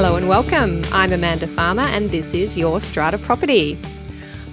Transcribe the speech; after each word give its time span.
Hello 0.00 0.14
and 0.14 0.28
welcome. 0.28 0.80
I'm 0.92 1.12
Amanda 1.12 1.48
Farmer, 1.48 1.82
and 1.82 2.08
this 2.08 2.32
is 2.32 2.56
Your 2.56 2.78
Strata 2.78 3.18
Property. 3.18 3.76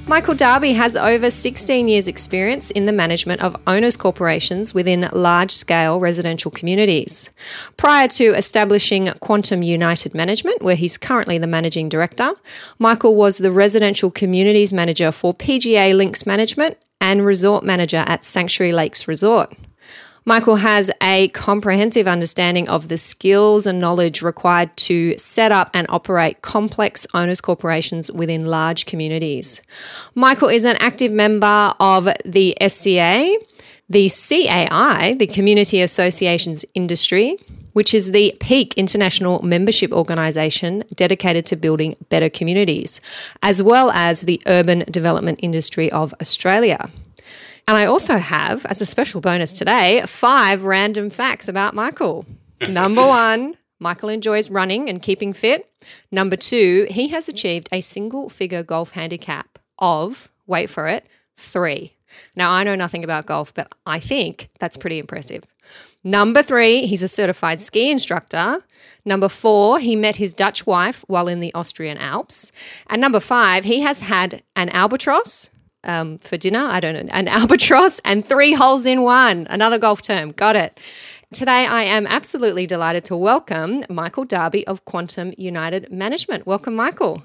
Michael 0.07 0.33
Darby 0.33 0.73
has 0.73 0.95
over 0.95 1.29
16 1.29 1.87
years' 1.87 2.07
experience 2.07 2.71
in 2.71 2.87
the 2.87 2.91
management 2.91 3.43
of 3.43 3.55
owners' 3.67 3.95
corporations 3.95 4.73
within 4.73 5.07
large 5.13 5.51
scale 5.51 5.99
residential 5.99 6.49
communities. 6.49 7.29
Prior 7.77 8.07
to 8.07 8.33
establishing 8.33 9.11
Quantum 9.19 9.61
United 9.61 10.15
Management, 10.15 10.63
where 10.63 10.75
he's 10.75 10.97
currently 10.97 11.37
the 11.37 11.45
managing 11.45 11.89
director, 11.89 12.31
Michael 12.79 13.13
was 13.13 13.37
the 13.37 13.51
residential 13.51 14.09
communities 14.09 14.73
manager 14.73 15.11
for 15.11 15.31
PGA 15.31 15.95
Links 15.95 16.25
Management 16.25 16.75
and 16.99 17.23
resort 17.23 17.63
manager 17.63 18.03
at 18.07 18.23
Sanctuary 18.23 18.73
Lakes 18.73 19.07
Resort. 19.07 19.53
Michael 20.27 20.55
has 20.55 20.89
a 21.03 21.27
comprehensive 21.29 22.07
understanding 22.07 22.67
of 22.67 22.87
the 22.87 22.97
skills 22.97 23.67
and 23.67 23.79
knowledge 23.79 24.23
required 24.23 24.75
to 24.75 25.15
set 25.19 25.51
up 25.51 25.69
and 25.71 25.85
operate 25.87 26.41
complex 26.41 27.05
owners 27.13 27.41
corporations 27.41 28.11
within 28.11 28.47
large 28.47 28.87
communities. 28.87 29.61
Michael 30.15 30.49
is 30.49 30.65
an 30.65 30.77
active 30.79 31.11
member 31.11 31.71
of 31.79 32.09
the 32.25 32.57
SCA, 32.59 33.37
the 33.87 34.09
CAI, 34.09 35.15
the 35.19 35.27
Community 35.27 35.79
Associations 35.83 36.65
Industry, 36.73 37.37
which 37.73 37.93
is 37.93 38.11
the 38.11 38.35
peak 38.39 38.73
international 38.77 39.43
membership 39.43 39.91
organisation 39.91 40.83
dedicated 40.95 41.45
to 41.45 41.55
building 41.55 41.95
better 42.09 42.31
communities, 42.31 42.99
as 43.43 43.61
well 43.61 43.91
as 43.91 44.21
the 44.21 44.41
urban 44.47 44.79
development 44.89 45.37
industry 45.43 45.91
of 45.91 46.15
Australia. 46.19 46.89
And 47.67 47.75
I 47.77 47.85
also 47.85 48.17
have, 48.17 48.65
as 48.67 48.81
a 48.81 48.85
special 48.85 49.21
bonus 49.21 49.51
today, 49.51 50.01
five 50.05 50.63
random 50.63 51.09
facts 51.09 51.47
about 51.47 51.73
Michael. 51.73 52.25
Number 52.61 53.01
one, 53.07 53.57
Michael 53.79 54.09
enjoys 54.09 54.51
running 54.51 54.87
and 54.87 55.01
keeping 55.01 55.33
fit. 55.33 55.69
Number 56.11 56.35
two, 56.35 56.87
he 56.89 57.07
has 57.09 57.27
achieved 57.27 57.67
a 57.71 57.81
single 57.81 58.29
figure 58.29 58.63
golf 58.63 58.91
handicap 58.91 59.57
of, 59.79 60.31
wait 60.45 60.69
for 60.69 60.87
it, 60.87 61.07
three. 61.35 61.93
Now, 62.35 62.51
I 62.51 62.63
know 62.63 62.75
nothing 62.75 63.03
about 63.03 63.25
golf, 63.25 63.53
but 63.53 63.71
I 63.85 63.99
think 63.99 64.49
that's 64.59 64.77
pretty 64.77 64.99
impressive. 64.99 65.43
Number 66.03 66.43
three, 66.43 66.85
he's 66.85 67.01
a 67.01 67.07
certified 67.07 67.59
ski 67.59 67.89
instructor. 67.89 68.63
Number 69.03 69.27
four, 69.27 69.79
he 69.79 69.95
met 69.95 70.17
his 70.17 70.35
Dutch 70.35 70.65
wife 70.67 71.03
while 71.07 71.27
in 71.27 71.39
the 71.39 71.53
Austrian 71.55 71.97
Alps. 71.97 72.51
And 72.87 73.01
number 73.01 73.19
five, 73.19 73.65
he 73.65 73.81
has 73.81 74.01
had 74.01 74.43
an 74.55 74.69
albatross, 74.69 75.49
um, 75.85 76.19
for 76.19 76.37
dinner. 76.37 76.59
I 76.59 76.79
don't 76.79 76.93
know, 76.93 77.11
an 77.11 77.27
albatross 77.39 77.99
and 78.05 78.25
three 78.25 78.53
holes 78.53 78.85
in 78.85 79.01
one. 79.01 79.47
Another 79.49 79.77
golf 79.77 80.01
term. 80.01 80.31
Got 80.31 80.55
it. 80.55 80.79
Today, 81.33 81.65
I 81.65 81.83
am 81.83 82.07
absolutely 82.07 82.65
delighted 82.65 83.03
to 83.05 83.15
welcome 83.17 83.83
Michael 83.89 84.25
Darby 84.25 84.65
of 84.67 84.85
Quantum 84.85 85.33
United 85.37 85.91
Management. 85.91 86.45
Welcome, 86.45 86.75
Michael. 86.75 87.23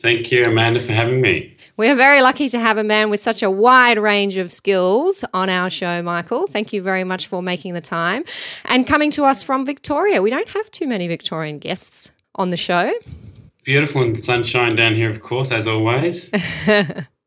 Thank 0.00 0.30
you, 0.30 0.44
Amanda, 0.44 0.78
for 0.78 0.92
having 0.92 1.20
me. 1.20 1.54
We 1.76 1.88
are 1.88 1.96
very 1.96 2.22
lucky 2.22 2.48
to 2.50 2.58
have 2.60 2.78
a 2.78 2.84
man 2.84 3.10
with 3.10 3.18
such 3.18 3.42
a 3.42 3.50
wide 3.50 3.98
range 3.98 4.36
of 4.36 4.52
skills 4.52 5.24
on 5.34 5.48
our 5.48 5.68
show, 5.70 6.02
Michael. 6.02 6.46
Thank 6.46 6.72
you 6.72 6.82
very 6.82 7.02
much 7.02 7.26
for 7.26 7.42
making 7.42 7.74
the 7.74 7.80
time 7.80 8.24
and 8.66 8.86
coming 8.86 9.10
to 9.12 9.24
us 9.24 9.42
from 9.42 9.66
Victoria. 9.66 10.22
We 10.22 10.30
don't 10.30 10.48
have 10.50 10.70
too 10.70 10.86
many 10.86 11.08
Victorian 11.08 11.58
guests 11.58 12.12
on 12.36 12.50
the 12.50 12.56
show. 12.56 12.92
Beautiful 13.64 14.02
and 14.02 14.18
sunshine 14.18 14.76
down 14.76 14.94
here, 14.94 15.10
of 15.10 15.20
course, 15.20 15.50
as 15.50 15.66
always. 15.66 16.30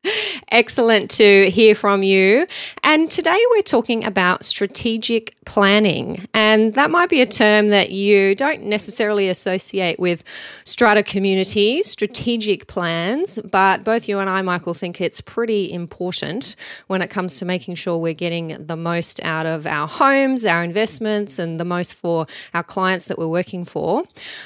Excellent 0.52 1.12
to 1.12 1.50
hear 1.50 1.76
from 1.76 2.04
you. 2.04 2.48
And 2.84 3.10
today 3.10 3.38
we're 3.52 3.62
talking 3.62 4.04
about 4.04 4.44
strategic 4.44 5.36
planning. 5.46 6.28
And 6.34 6.74
that 6.74 6.92
might 6.92 7.10
be 7.10 7.22
a 7.22 7.26
term 7.26 7.70
that 7.70 7.92
you 7.92 8.36
don't 8.36 8.64
necessarily 8.64 9.30
associate 9.30 10.00
with 10.00 10.24
strata 10.64 11.04
communities, 11.04 11.90
strategic 11.90 12.68
plans, 12.68 13.40
but 13.40 13.84
both 13.84 14.10
you 14.10 14.20
and 14.20 14.30
I, 14.30 14.42
Michael, 14.42 14.74
think 14.74 15.00
it's 15.00 15.22
pretty 15.22 15.72
important 15.72 16.56
when 16.88 17.02
it 17.02 17.10
comes 17.10 17.38
to 17.40 17.46
making 17.46 17.76
sure 17.76 17.98
we're 17.98 18.14
getting 18.14 18.66
the 18.66 18.76
most 18.76 19.24
out 19.24 19.46
of 19.46 19.66
our 19.66 19.88
homes, 19.88 20.46
our 20.46 20.64
investments, 20.64 21.40
and 21.40 21.60
the 21.60 21.66
most 21.66 21.96
for 21.96 22.26
our 22.54 22.64
clients 22.64 23.06
that 23.06 23.18
we're 23.18 23.28
working 23.28 23.66
for. 23.66 24.04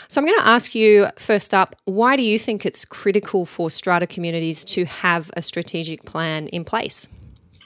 So 0.07 0.21
I'm 0.21 0.25
going 0.25 0.39
to 0.39 0.47
ask 0.47 0.75
you 0.75 1.07
first 1.17 1.53
up 1.53 1.75
why 1.85 2.15
do 2.15 2.23
you 2.23 2.37
think 2.37 2.65
it's 2.65 2.85
critical 2.85 3.45
for 3.45 3.69
strata 3.69 4.05
communities 4.05 4.63
to 4.65 4.85
have 4.85 5.31
a 5.35 5.41
strategic 5.45 6.03
plan 6.05 6.47
in 6.47 6.65
place? 6.65 7.07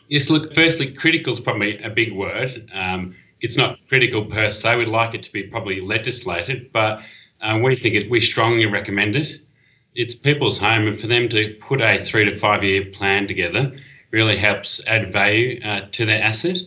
Yes, 0.09 0.29
look, 0.29 0.53
firstly, 0.53 0.91
critical 0.91 1.33
is 1.33 1.39
probably 1.39 1.81
a 1.83 1.89
big 1.89 2.13
word. 2.13 2.69
Um, 2.73 3.15
it's 3.41 3.57
not 3.57 3.79
critical 3.87 4.25
per 4.25 4.49
se. 4.49 4.77
We'd 4.77 4.87
like 4.87 5.13
it 5.13 5.23
to 5.23 5.31
be 5.31 5.43
probably 5.43 5.81
legislated, 5.81 6.71
but 6.71 7.01
um, 7.41 7.61
we 7.61 7.75
think 7.75 7.95
it, 7.95 8.09
we 8.09 8.19
strongly 8.19 8.65
recommend 8.65 9.15
it. 9.15 9.39
It's 9.95 10.15
people's 10.15 10.59
home, 10.59 10.87
and 10.87 10.99
for 10.99 11.07
them 11.07 11.29
to 11.29 11.55
put 11.61 11.81
a 11.81 11.97
three 11.97 12.25
to 12.25 12.35
five 12.35 12.63
year 12.63 12.85
plan 12.85 13.27
together 13.27 13.71
really 14.11 14.37
helps 14.37 14.81
add 14.87 15.13
value 15.13 15.61
uh, 15.63 15.81
to 15.91 16.05
their 16.05 16.21
asset. 16.21 16.57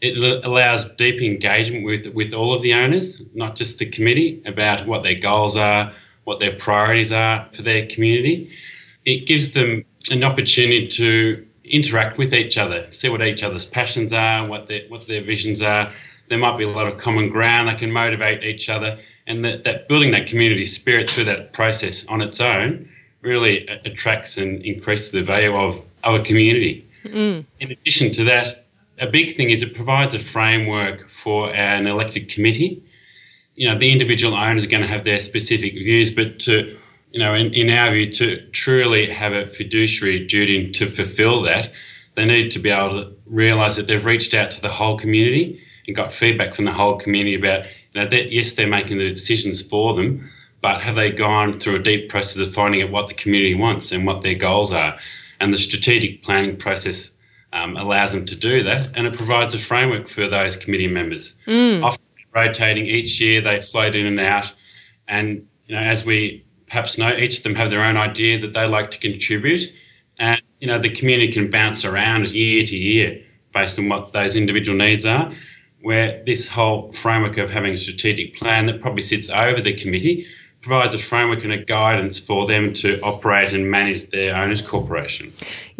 It 0.00 0.16
l- 0.16 0.40
allows 0.44 0.92
deep 0.96 1.22
engagement 1.22 1.84
with, 1.84 2.06
with 2.08 2.34
all 2.34 2.52
of 2.52 2.62
the 2.62 2.74
owners, 2.74 3.22
not 3.34 3.56
just 3.56 3.78
the 3.78 3.86
committee, 3.86 4.42
about 4.46 4.86
what 4.86 5.02
their 5.02 5.18
goals 5.18 5.56
are, 5.56 5.92
what 6.24 6.40
their 6.40 6.56
priorities 6.56 7.12
are 7.12 7.48
for 7.52 7.62
their 7.62 7.86
community. 7.86 8.50
It 9.04 9.26
gives 9.26 9.52
them 9.52 9.84
an 10.10 10.24
opportunity 10.24 10.86
to 10.88 11.46
interact 11.64 12.18
with 12.18 12.34
each 12.34 12.58
other, 12.58 12.90
see 12.92 13.08
what 13.08 13.22
each 13.22 13.42
other's 13.42 13.66
passions 13.66 14.12
are, 14.12 14.46
what 14.46 14.66
their 14.66 14.82
what 14.88 15.06
their 15.06 15.22
visions 15.22 15.62
are. 15.62 15.90
There 16.28 16.38
might 16.38 16.56
be 16.56 16.64
a 16.64 16.68
lot 16.68 16.86
of 16.86 16.98
common 16.98 17.28
ground. 17.28 17.68
They 17.68 17.74
can 17.74 17.92
motivate 17.92 18.42
each 18.42 18.68
other, 18.68 18.98
and 19.26 19.44
that, 19.44 19.64
that 19.64 19.88
building 19.88 20.10
that 20.12 20.26
community 20.26 20.64
spirit 20.64 21.10
through 21.10 21.24
that 21.24 21.52
process 21.52 22.06
on 22.06 22.20
its 22.20 22.40
own 22.40 22.88
really 23.20 23.66
attracts 23.84 24.36
and 24.36 24.64
increases 24.64 25.12
the 25.12 25.22
value 25.22 25.54
of, 25.54 25.80
a 26.04 26.18
community. 26.20 26.84
Mm. 27.04 27.44
In 27.60 27.70
addition 27.70 28.10
to 28.12 28.24
that, 28.24 28.64
a 29.00 29.06
big 29.06 29.34
thing 29.34 29.50
is 29.50 29.62
it 29.62 29.74
provides 29.74 30.14
a 30.16 30.18
framework 30.18 31.08
for 31.08 31.54
an 31.54 31.86
elected 31.86 32.28
committee. 32.28 32.82
You 33.54 33.68
know, 33.68 33.78
the 33.78 33.92
individual 33.92 34.34
owners 34.34 34.64
are 34.64 34.68
going 34.68 34.82
to 34.82 34.88
have 34.88 35.04
their 35.04 35.20
specific 35.20 35.74
views, 35.74 36.10
but 36.10 36.40
to 36.40 36.76
you 37.12 37.20
know, 37.20 37.34
in, 37.34 37.52
in 37.52 37.70
our 37.70 37.92
view, 37.92 38.10
to 38.12 38.40
truly 38.50 39.08
have 39.10 39.32
a 39.32 39.46
fiduciary 39.46 40.26
duty 40.26 40.70
to 40.72 40.86
fulfil 40.86 41.42
that, 41.42 41.70
they 42.14 42.24
need 42.24 42.50
to 42.52 42.58
be 42.58 42.70
able 42.70 42.90
to 42.90 43.12
realise 43.26 43.76
that 43.76 43.86
they've 43.86 44.04
reached 44.04 44.34
out 44.34 44.50
to 44.50 44.60
the 44.60 44.68
whole 44.68 44.96
community 44.96 45.62
and 45.86 45.96
got 45.96 46.12
feedback 46.12 46.54
from 46.54 46.64
the 46.64 46.72
whole 46.72 46.96
community 46.96 47.34
about, 47.34 47.64
you 47.64 48.00
know, 48.00 48.06
that 48.06 48.32
yes, 48.32 48.52
they're 48.52 48.66
making 48.66 48.98
the 48.98 49.08
decisions 49.08 49.62
for 49.62 49.94
them, 49.94 50.30
but 50.60 50.80
have 50.80 50.94
they 50.94 51.10
gone 51.10 51.58
through 51.58 51.76
a 51.76 51.82
deep 51.82 52.08
process 52.08 52.46
of 52.46 52.54
finding 52.54 52.82
out 52.82 52.90
what 52.90 53.08
the 53.08 53.14
community 53.14 53.54
wants 53.54 53.92
and 53.92 54.06
what 54.06 54.22
their 54.22 54.34
goals 54.34 54.72
are? 54.72 54.98
And 55.40 55.52
the 55.52 55.58
strategic 55.58 56.22
planning 56.22 56.56
process 56.56 57.12
um, 57.52 57.76
allows 57.76 58.12
them 58.12 58.24
to 58.26 58.36
do 58.36 58.62
that, 58.62 58.88
and 58.94 59.06
it 59.06 59.14
provides 59.14 59.54
a 59.54 59.58
framework 59.58 60.08
for 60.08 60.28
those 60.28 60.56
committee 60.56 60.86
members. 60.86 61.34
Mm. 61.46 61.82
Often 61.82 62.04
rotating 62.34 62.86
each 62.86 63.20
year, 63.20 63.40
they 63.40 63.60
float 63.60 63.94
in 63.94 64.06
and 64.06 64.20
out, 64.20 64.52
and 65.08 65.46
you 65.66 65.74
know, 65.74 65.82
as 65.82 66.06
we 66.06 66.44
perhaps 66.72 66.96
know 66.96 67.14
each 67.14 67.36
of 67.36 67.42
them 67.42 67.54
have 67.54 67.70
their 67.70 67.84
own 67.84 67.98
ideas 67.98 68.40
that 68.40 68.54
they 68.54 68.66
like 68.66 68.90
to 68.90 68.98
contribute, 68.98 69.70
and 70.18 70.40
you 70.58 70.66
know 70.66 70.78
the 70.78 70.88
community 70.88 71.30
can 71.30 71.50
bounce 71.50 71.84
around 71.84 72.26
year 72.30 72.64
to 72.64 72.76
year 72.76 73.22
based 73.52 73.78
on 73.78 73.90
what 73.90 74.10
those 74.14 74.36
individual 74.36 74.78
needs 74.78 75.04
are. 75.04 75.30
Where 75.82 76.22
this 76.24 76.48
whole 76.48 76.90
framework 76.92 77.36
of 77.36 77.50
having 77.50 77.74
a 77.74 77.76
strategic 77.76 78.34
plan 78.36 78.66
that 78.66 78.80
probably 78.80 79.02
sits 79.02 79.28
over 79.28 79.60
the 79.60 79.74
committee 79.74 80.26
provides 80.62 80.94
a 80.94 80.98
framework 80.98 81.44
and 81.44 81.52
a 81.52 81.62
guidance 81.62 82.18
for 82.18 82.46
them 82.46 82.72
to 82.72 82.98
operate 83.02 83.52
and 83.52 83.70
manage 83.70 84.08
their 84.10 84.34
owners 84.34 84.62
corporation. 84.62 85.32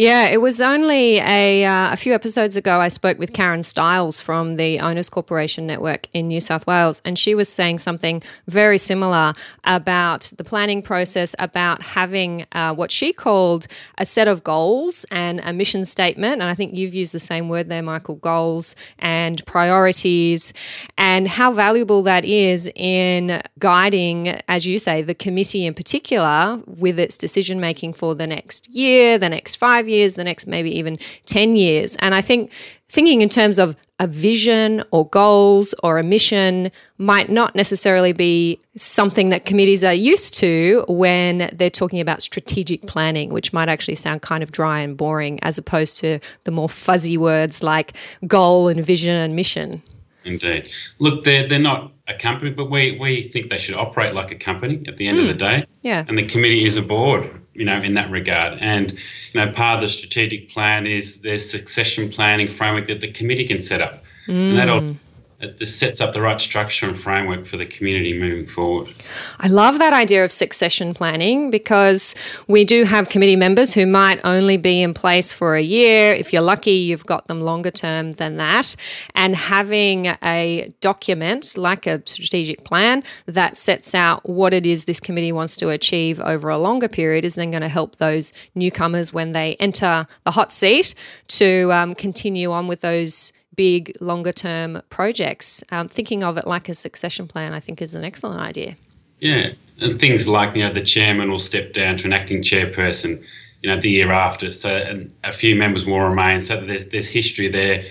Yeah, 0.03 0.31
it 0.31 0.41
was 0.41 0.61
only 0.61 1.19
a, 1.19 1.65
uh, 1.65 1.93
a 1.93 1.97
few 1.97 2.13
episodes 2.13 2.57
ago 2.57 2.81
I 2.81 2.89
spoke 2.89 3.21
with 3.21 3.33
Karen 3.33 3.63
Stiles 3.63 4.21
from 4.21 4.57
the 4.57 4.81
Owners 4.81 5.09
Corporation 5.09 5.65
Network 5.65 6.09
in 6.13 6.27
New 6.27 6.41
South 6.41 6.67
Wales, 6.67 7.01
and 7.05 7.17
she 7.17 7.37
was 7.37 7.49
saying 7.49 7.79
something 7.79 8.21
very 8.49 8.79
similar 8.79 9.33
about 9.63 10.33
the 10.37 10.43
planning 10.43 10.83
process, 10.83 11.37
about 11.39 11.83
having 11.83 12.47
uh, 12.51 12.75
what 12.75 12.91
she 12.91 13.13
called 13.13 13.69
a 13.97 14.05
set 14.05 14.27
of 14.27 14.43
goals 14.43 15.07
and 15.13 15.41
a 15.45 15.53
mission 15.53 15.85
statement. 15.85 16.43
And 16.43 16.51
I 16.51 16.57
think 16.57 16.75
you've 16.75 16.95
used 16.95 17.15
the 17.15 17.21
same 17.21 17.49
word 17.49 17.69
there, 17.69 17.81
Michael 17.81 18.17
goals 18.17 18.75
and 18.99 19.41
priorities, 19.47 20.53
and 20.99 21.29
how 21.29 21.53
valuable 21.53 22.03
that 22.03 22.25
is 22.25 22.69
in 22.75 23.41
guiding, 23.61 24.31
as 24.49 24.67
you 24.67 24.81
say, 24.81 25.01
the 25.03 25.15
committee 25.15 25.65
in 25.65 25.75
particular 25.75 26.61
with 26.67 26.99
its 26.99 27.17
decision 27.17 27.61
making 27.61 27.93
for 27.93 28.17
the 28.17 28.27
next 28.27 28.69
year, 28.75 29.17
the 29.17 29.29
next 29.29 29.55
five 29.55 29.87
years, 29.87 29.92
the 29.93 30.25
next 30.25 30.47
maybe 30.47 30.77
even 30.77 30.99
10 31.27 31.56
years. 31.56 31.97
And 31.97 32.15
I 32.15 32.21
think 32.21 32.50
thinking 32.89 33.23
in 33.23 33.29
terms 33.29 33.59
of 33.59 33.77
a 33.99 34.06
vision 34.06 34.83
or 34.91 35.09
goals 35.09 35.75
or 35.83 35.99
a 35.99 36.03
mission 36.03 36.71
might 36.99 37.31
not 37.31 37.55
necessarily 37.55 38.12
be 38.12 38.59
something 38.77 39.29
that 39.29 39.47
committees 39.47 39.85
are 39.85 39.94
used 39.94 40.35
to 40.35 40.85
when 40.89 41.49
they're 41.53 41.71
talking 41.71 42.00
about 42.00 42.23
strategic 42.23 42.87
planning, 42.87 43.31
which 43.31 43.53
might 43.53 43.69
actually 43.69 43.94
sound 43.94 44.21
kind 44.21 44.43
of 44.43 44.50
dry 44.50 44.81
and 44.81 44.97
boring 44.97 45.39
as 45.43 45.56
opposed 45.56 45.97
to 45.99 46.19
the 46.44 46.50
more 46.50 46.69
fuzzy 46.69 47.17
words 47.17 47.62
like 47.62 47.93
goal 48.27 48.69
and 48.69 48.85
vision 48.85 49.15
and 49.15 49.37
mission. 49.37 49.83
Indeed. 50.25 50.71
Look, 50.99 51.25
they're, 51.25 51.49
they're 51.49 51.59
not 51.59 51.93
a 52.09 52.15
company, 52.15 52.51
but 52.51 52.71
we, 52.71 52.99
we 52.99 53.23
think 53.23 53.51
they 53.51 53.59
should 53.59 53.75
operate 53.75 54.13
like 54.13 54.31
a 54.31 54.37
company 54.37 54.83
at 54.89 54.97
the 54.97 55.09
end 55.09 55.19
mm. 55.19 55.23
of 55.23 55.29
the 55.29 55.35
day. 55.35 55.67
Yeah. 55.83 56.05
And 56.09 56.19
the 56.19 56.27
committee 56.27 56.65
is 56.65 56.77
a 56.77 56.83
board 56.83 57.31
you 57.55 57.65
know, 57.65 57.81
in 57.81 57.95
that 57.95 58.11
regard. 58.11 58.59
And, 58.61 58.93
you 58.93 59.41
know, 59.41 59.53
part 59.53 59.77
of 59.77 59.83
the 59.83 59.89
strategic 59.89 60.49
plan 60.51 60.87
is 60.87 61.21
there's 61.21 61.49
succession 61.49 62.09
planning 62.09 62.49
framework 62.49 62.89
that 62.89 63.01
the 63.01 63.13
committee 63.13 63.45
can 63.45 63.59
set 63.59 63.81
up. 63.81 64.03
Mm. 64.27 64.51
And 64.51 64.59
that'll 64.59 64.95
it 65.43 65.59
just 65.59 65.81
sets 65.81 66.00
up 66.00 66.15
the 66.15 66.21
right 66.21 66.41
structure 66.41 66.87
and 66.87 66.97
framework 66.97 67.44
for 67.47 67.56
the 67.56 67.67
community 67.67 68.19
moving 68.19 68.47
forward. 68.47 68.94
I 69.41 69.49
love 69.49 69.81
that 69.81 69.93
idea 69.93 70.25
of 70.25 70.31
succession 70.31 70.94
planning 70.94 71.50
because 71.50 72.15
we 72.47 72.65
do 72.65 72.85
have 72.85 73.09
committee 73.09 73.35
members 73.35 73.75
who 73.75 73.85
might 73.85 74.21
only 74.23 74.56
be 74.56 74.81
in 74.81 74.94
place 74.94 75.33
for 75.33 75.56
a 75.56 75.61
year. 75.61 76.15
If 76.15 76.33
you're 76.33 76.43
lucky, 76.43 76.71
you've 76.71 77.06
got 77.06 77.27
them 77.27 77.41
longer 77.41 77.73
term 77.73 78.12
than 78.12 78.37
that. 78.37 78.77
And 79.17 79.35
having 79.35 80.06
a 80.23 80.71
document 80.81 81.59
like 81.59 81.89
a 81.89 82.00
strategic 82.06 82.62
plan 82.62 83.03
that 83.27 83.56
sets 83.56 83.97
out 83.97 84.29
what 84.29 84.55
it 84.55 84.65
is 84.65 84.85
this 84.85 85.00
committee 85.00 85.33
wants 85.33 85.56
to 85.56 85.71
achieve 85.71 86.21
over 86.21 86.50
a 86.50 86.59
longer 86.59 86.89
period 86.89 87.25
is 87.25 87.35
then 87.35 87.50
going 87.50 87.62
to 87.62 87.69
help 87.69 87.97
those 87.97 88.33
newcomers 88.55 89.12
when 89.12 89.33
they 89.33 89.56
enter 89.56 90.06
the 90.25 90.31
hot 90.31 90.53
seat 90.53 90.94
to 91.27 91.73
um, 91.73 91.97
continue 91.97 92.53
on 92.53 92.69
with 92.69 92.81
those 92.81 93.33
big, 93.57 93.93
longer 94.01 94.33
term 94.33 94.83
projects. 94.91 95.63
Um, 95.71 95.89
thinking 95.89 96.25
of 96.25 96.37
it 96.37 96.47
like 96.47 96.69
a 96.69 96.75
succession 96.75 97.27
plan, 97.27 97.53
I 97.53 97.61
think, 97.61 97.83
is 97.83 97.95
an 97.95 98.05
excellent 98.05 98.41
idea. 98.41 98.77
Yeah, 99.21 99.51
and 99.81 100.01
things 100.01 100.27
like 100.27 100.55
you 100.57 100.67
know 100.67 100.73
the 100.73 100.83
chairman 100.83 101.31
will 101.31 101.39
step 101.39 101.73
down 101.73 101.97
to 101.99 102.07
an 102.07 102.13
acting 102.13 102.43
chairperson, 102.43 103.25
you 103.63 103.71
know, 103.71 103.81
the 103.81 103.91
year 103.91 104.11
after, 104.11 104.53
so 104.53 104.77
and 104.77 105.15
a 105.25 105.33
few 105.33 105.55
members 105.57 105.87
will 105.87 106.01
remain. 106.01 106.41
So 106.41 106.61
there's 106.61 106.89
there's 106.89 107.09
history 107.09 107.49
there, 107.49 107.85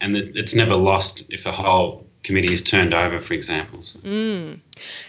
and 0.00 0.16
it's 0.16 0.54
never 0.54 0.76
lost 0.76 1.22
if 1.28 1.46
a 1.46 1.52
whole 1.52 2.06
committee 2.22 2.52
is 2.52 2.62
turned 2.62 2.94
over, 2.94 3.20
for 3.20 3.34
example. 3.34 3.80
Mm. 3.80 4.60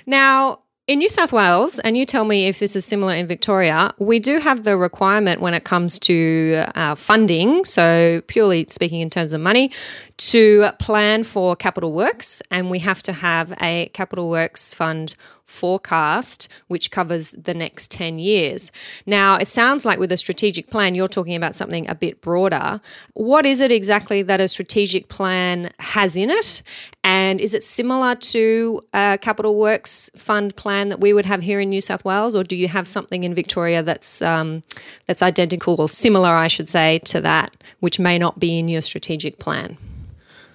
Now, 0.05 0.59
in 0.89 0.97
New 0.97 1.07
South 1.07 1.31
Wales, 1.31 1.77
and 1.77 1.95
you 1.95 2.03
tell 2.03 2.25
me 2.25 2.47
if 2.47 2.57
this 2.57 2.75
is 2.75 2.83
similar 2.83 3.13
in 3.13 3.27
Victoria, 3.27 3.93
we 3.99 4.17
do 4.17 4.39
have 4.39 4.63
the 4.63 4.75
requirement 4.75 5.39
when 5.39 5.53
it 5.53 5.63
comes 5.63 5.99
to 5.99 6.63
uh, 6.73 6.95
funding, 6.95 7.63
so 7.63 8.23
purely 8.25 8.65
speaking 8.71 8.99
in 8.99 9.07
terms 9.11 9.31
of 9.31 9.39
money, 9.39 9.69
to 10.17 10.71
plan 10.79 11.23
for 11.23 11.55
capital 11.55 11.93
works, 11.93 12.41
and 12.49 12.71
we 12.71 12.79
have 12.79 13.03
to 13.03 13.13
have 13.13 13.53
a 13.61 13.91
capital 13.93 14.31
works 14.31 14.73
fund 14.73 15.15
forecast, 15.49 16.47
which 16.67 16.91
covers 16.91 17.31
the 17.31 17.53
next 17.53 17.91
10 17.91 18.19
years. 18.19 18.71
Now, 19.05 19.35
it 19.35 19.47
sounds 19.47 19.85
like 19.85 19.99
with 19.99 20.11
a 20.11 20.17
strategic 20.17 20.69
plan, 20.69 20.95
you're 20.95 21.07
talking 21.07 21.35
about 21.35 21.55
something 21.55 21.89
a 21.89 21.95
bit 21.95 22.21
broader. 22.21 22.79
What 23.13 23.45
is 23.45 23.59
it 23.59 23.71
exactly 23.71 24.21
that 24.21 24.39
a 24.39 24.47
strategic 24.47 25.09
plan 25.09 25.71
has 25.79 26.15
in 26.15 26.29
it? 26.29 26.61
And 27.03 27.41
is 27.41 27.53
it 27.53 27.63
similar 27.63 28.15
to 28.15 28.81
a 28.93 29.17
capital 29.19 29.55
works 29.55 30.09
fund 30.15 30.55
plan 30.55 30.89
that 30.89 30.99
we 30.99 31.13
would 31.13 31.25
have 31.25 31.41
here 31.41 31.59
in 31.59 31.69
New 31.69 31.81
South 31.81 32.05
Wales, 32.05 32.35
or 32.35 32.43
do 32.43 32.55
you 32.55 32.67
have 32.67 32.87
something 32.87 33.23
in 33.23 33.33
Victoria 33.33 33.81
that's 33.81 34.21
um, 34.21 34.61
that's 35.07 35.23
identical 35.23 35.79
or 35.79 35.89
similar, 35.89 36.29
I 36.29 36.47
should 36.47 36.69
say, 36.69 36.99
to 37.05 37.21
that, 37.21 37.55
which 37.79 37.99
may 37.99 38.19
not 38.19 38.39
be 38.39 38.59
in 38.59 38.67
your 38.67 38.81
strategic 38.81 39.39
plan? 39.39 39.77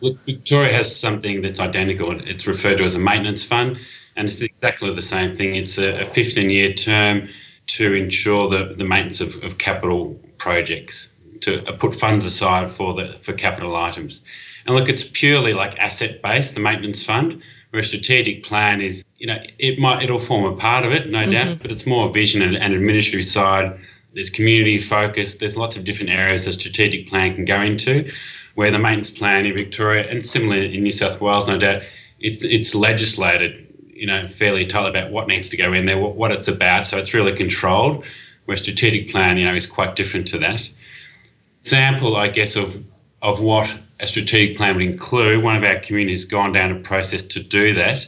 Look, 0.01 0.19
Victoria 0.27 0.73
has 0.75 0.95
something 0.95 1.41
that's 1.41 1.61
identical. 1.61 2.21
It's 2.21 2.47
referred 2.47 2.79
to 2.79 2.85
as 2.85 2.95
a 2.95 2.99
maintenance 2.99 3.45
fund 3.45 3.79
and 4.17 4.29
it's 4.29 4.43
exactly 4.43 4.93
the 4.95 5.03
same 5.03 5.35
thing. 5.37 5.57
It's 5.57 5.79
a, 5.79 6.03
a 6.03 6.05
15 6.05 6.51
year 6.51 6.73
term 6.73 7.29
to 7.67 7.95
ensure 7.95 8.49
the, 8.49 8.75
the 8.77 8.85
maintenance 8.85 9.21
of, 9.21 9.43
of 9.43 9.59
capital 9.59 10.19
projects, 10.39 11.13
to 11.41 11.67
uh, 11.67 11.73
put 11.73 11.95
funds 11.95 12.27
aside 12.27 12.71
for 12.71 12.95
the 12.95 13.07
for 13.07 13.33
capital 13.33 13.77
items. 13.77 14.21
And 14.67 14.75
look, 14.75 14.89
it's 14.89 15.05
purely 15.05 15.53
like 15.55 15.79
asset 15.79 16.23
based, 16.23 16.55
the 16.55 16.61
maintenance 16.61 17.05
fund, 17.05 17.43
where 17.71 17.81
a 17.81 17.85
strategic 17.85 18.45
plan 18.45 18.81
is, 18.81 19.05
you 19.19 19.27
know, 19.27 19.39
it 19.59 19.79
might 19.79 20.03
it'll 20.03 20.21
form 20.21 20.53
a 20.53 20.57
part 20.57 20.85
of 20.85 20.93
it, 20.93 21.11
no 21.11 21.21
mm-hmm. 21.21 21.33
doubt, 21.33 21.59
but 21.61 21.71
it's 21.71 21.87
more 21.87 22.11
vision 22.13 22.43
and, 22.43 22.57
and 22.57 22.75
administrative 22.75 23.27
side. 23.27 23.79
There's 24.15 24.31
community 24.31 24.79
focus. 24.79 25.37
There's 25.37 25.57
lots 25.57 25.77
of 25.77 25.85
different 25.85 26.11
areas 26.11 26.47
a 26.47 26.53
strategic 26.53 27.09
plan 27.09 27.35
can 27.35 27.45
go 27.45 27.61
into, 27.61 28.11
where 28.55 28.71
the 28.71 28.79
maintenance 28.79 29.11
plan 29.11 29.45
in 29.45 29.55
Victoria 29.55 30.09
and 30.09 30.25
similarly 30.25 30.75
in 30.75 30.83
New 30.83 30.93
South 30.93 31.21
Wales, 31.21 31.49
no 31.49 31.59
doubt, 31.59 31.83
it's 32.21 32.45
it's 32.45 32.75
legislated 32.75 33.67
you 34.05 34.11
know, 34.11 34.29
fairly 34.29 34.67
tight 34.67 34.87
about 34.87 35.11
what 35.11 35.29
needs 35.29 35.49
to 35.49 35.57
go 35.57 35.73
in 35.73 35.87
there, 35.87 35.97
what, 35.97 36.15
what 36.15 36.31
it's 36.31 36.47
about. 36.47 36.87
So 36.87 36.99
it's 36.99 37.15
really 37.15 37.33
controlled. 37.33 38.05
Where 38.45 38.59
strategic 38.59 39.11
plan, 39.11 39.39
you 39.39 39.47
know, 39.47 39.55
is 39.55 39.67
quite 39.67 39.97
different 39.97 40.29
to 40.29 40.39
that. 40.41 40.71
Example, 41.63 42.15
I 42.15 42.29
guess, 42.29 42.55
of 42.55 42.85
of 43.23 43.41
what 43.41 43.75
a 44.01 44.07
strategic 44.07 44.59
plan 44.59 44.77
would 44.77 44.85
include. 44.85 45.43
One 45.43 45.57
of 45.57 45.65
our 45.65 45.79
communities 45.79 46.27
gone 46.27 46.53
down 46.53 46.71
a 46.71 46.81
process 46.81 47.23
to 47.23 47.43
do 47.43 47.73
that, 47.73 48.07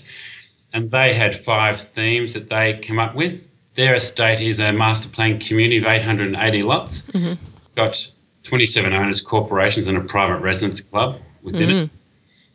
and 0.75 0.91
they 0.91 1.15
had 1.15 1.35
five 1.35 1.81
themes 1.81 2.35
that 2.35 2.51
they 2.51 2.79
came 2.83 2.99
up 2.99 3.15
with. 3.15 3.49
Their 3.73 3.95
estate 3.95 4.43
is 4.43 4.61
a 4.61 4.75
master 4.75 5.09
plan 5.09 5.39
community 5.39 5.79
of 5.79 5.87
880 5.87 6.63
lots. 6.63 7.05
Mm-hmm. 7.05 7.43
Got 7.75 8.07
27 8.43 8.93
owners, 8.93 9.23
corporations, 9.23 9.89
and 9.89 9.97
a 9.97 10.03
private 10.03 10.43
residence 10.43 10.83
club 10.83 11.19
within 11.43 11.71
mm-hmm. 11.71 11.85
it. 11.85 11.91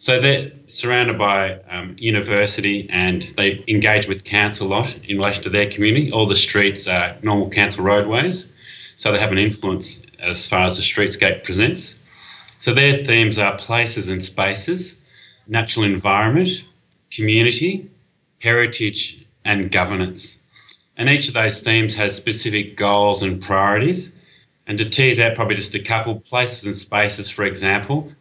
So 0.01 0.19
they're 0.19 0.51
surrounded 0.67 1.19
by 1.19 1.59
um, 1.69 1.95
university 1.99 2.89
and 2.89 3.21
they 3.21 3.63
engage 3.67 4.07
with 4.07 4.23
council 4.23 4.65
a 4.65 4.69
lot 4.69 4.95
in 5.07 5.17
relation 5.17 5.43
to 5.43 5.51
their 5.51 5.69
community. 5.69 6.11
All 6.11 6.25
the 6.25 6.35
streets 6.35 6.87
are 6.87 7.15
normal 7.21 7.51
council 7.51 7.83
roadways, 7.83 8.51
so 8.95 9.11
they 9.11 9.19
have 9.19 9.31
an 9.31 9.37
influence 9.37 10.03
as 10.19 10.47
far 10.47 10.65
as 10.65 10.77
the 10.77 10.81
streetscape 10.81 11.43
presents. 11.43 11.99
So 12.57 12.73
their 12.73 13.05
themes 13.05 13.37
are 13.37 13.55
places 13.59 14.09
and 14.09 14.25
spaces, 14.25 14.99
natural 15.47 15.85
environment, 15.85 16.63
community, 17.11 17.87
heritage, 18.39 19.23
and 19.45 19.71
governance. 19.71 20.39
And 20.97 21.09
each 21.09 21.27
of 21.27 21.35
those 21.35 21.61
themes 21.61 21.93
has 21.93 22.15
specific 22.15 22.75
goals 22.75 23.21
and 23.21 23.39
priorities. 23.39 24.19
And 24.65 24.79
to 24.79 24.89
tease 24.89 25.19
out 25.19 25.35
probably 25.35 25.57
just 25.57 25.75
a 25.75 25.79
couple, 25.79 26.21
places 26.21 26.65
and 26.65 26.75
spaces, 26.75 27.29
for 27.29 27.45
example, 27.45 28.11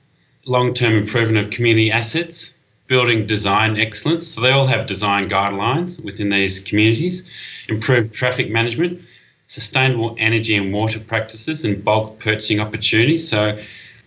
long 0.50 0.75
term 0.75 0.95
improvement 0.95 1.47
of 1.47 1.52
community 1.52 1.92
assets, 1.92 2.52
building 2.88 3.25
design 3.25 3.78
excellence. 3.78 4.26
So 4.26 4.40
they 4.40 4.50
all 4.50 4.66
have 4.66 4.87
design 4.87 5.30
guidelines 5.30 6.02
within 6.04 6.28
these 6.28 6.59
communities, 6.59 7.30
improved 7.69 8.12
traffic 8.12 8.50
management, 8.50 9.00
sustainable 9.47 10.16
energy 10.19 10.57
and 10.57 10.73
water 10.73 10.99
practices, 10.99 11.64
and 11.64 11.85
bulk 11.85 12.19
purchasing 12.19 12.59
opportunities. 12.59 13.28
So 13.28 13.57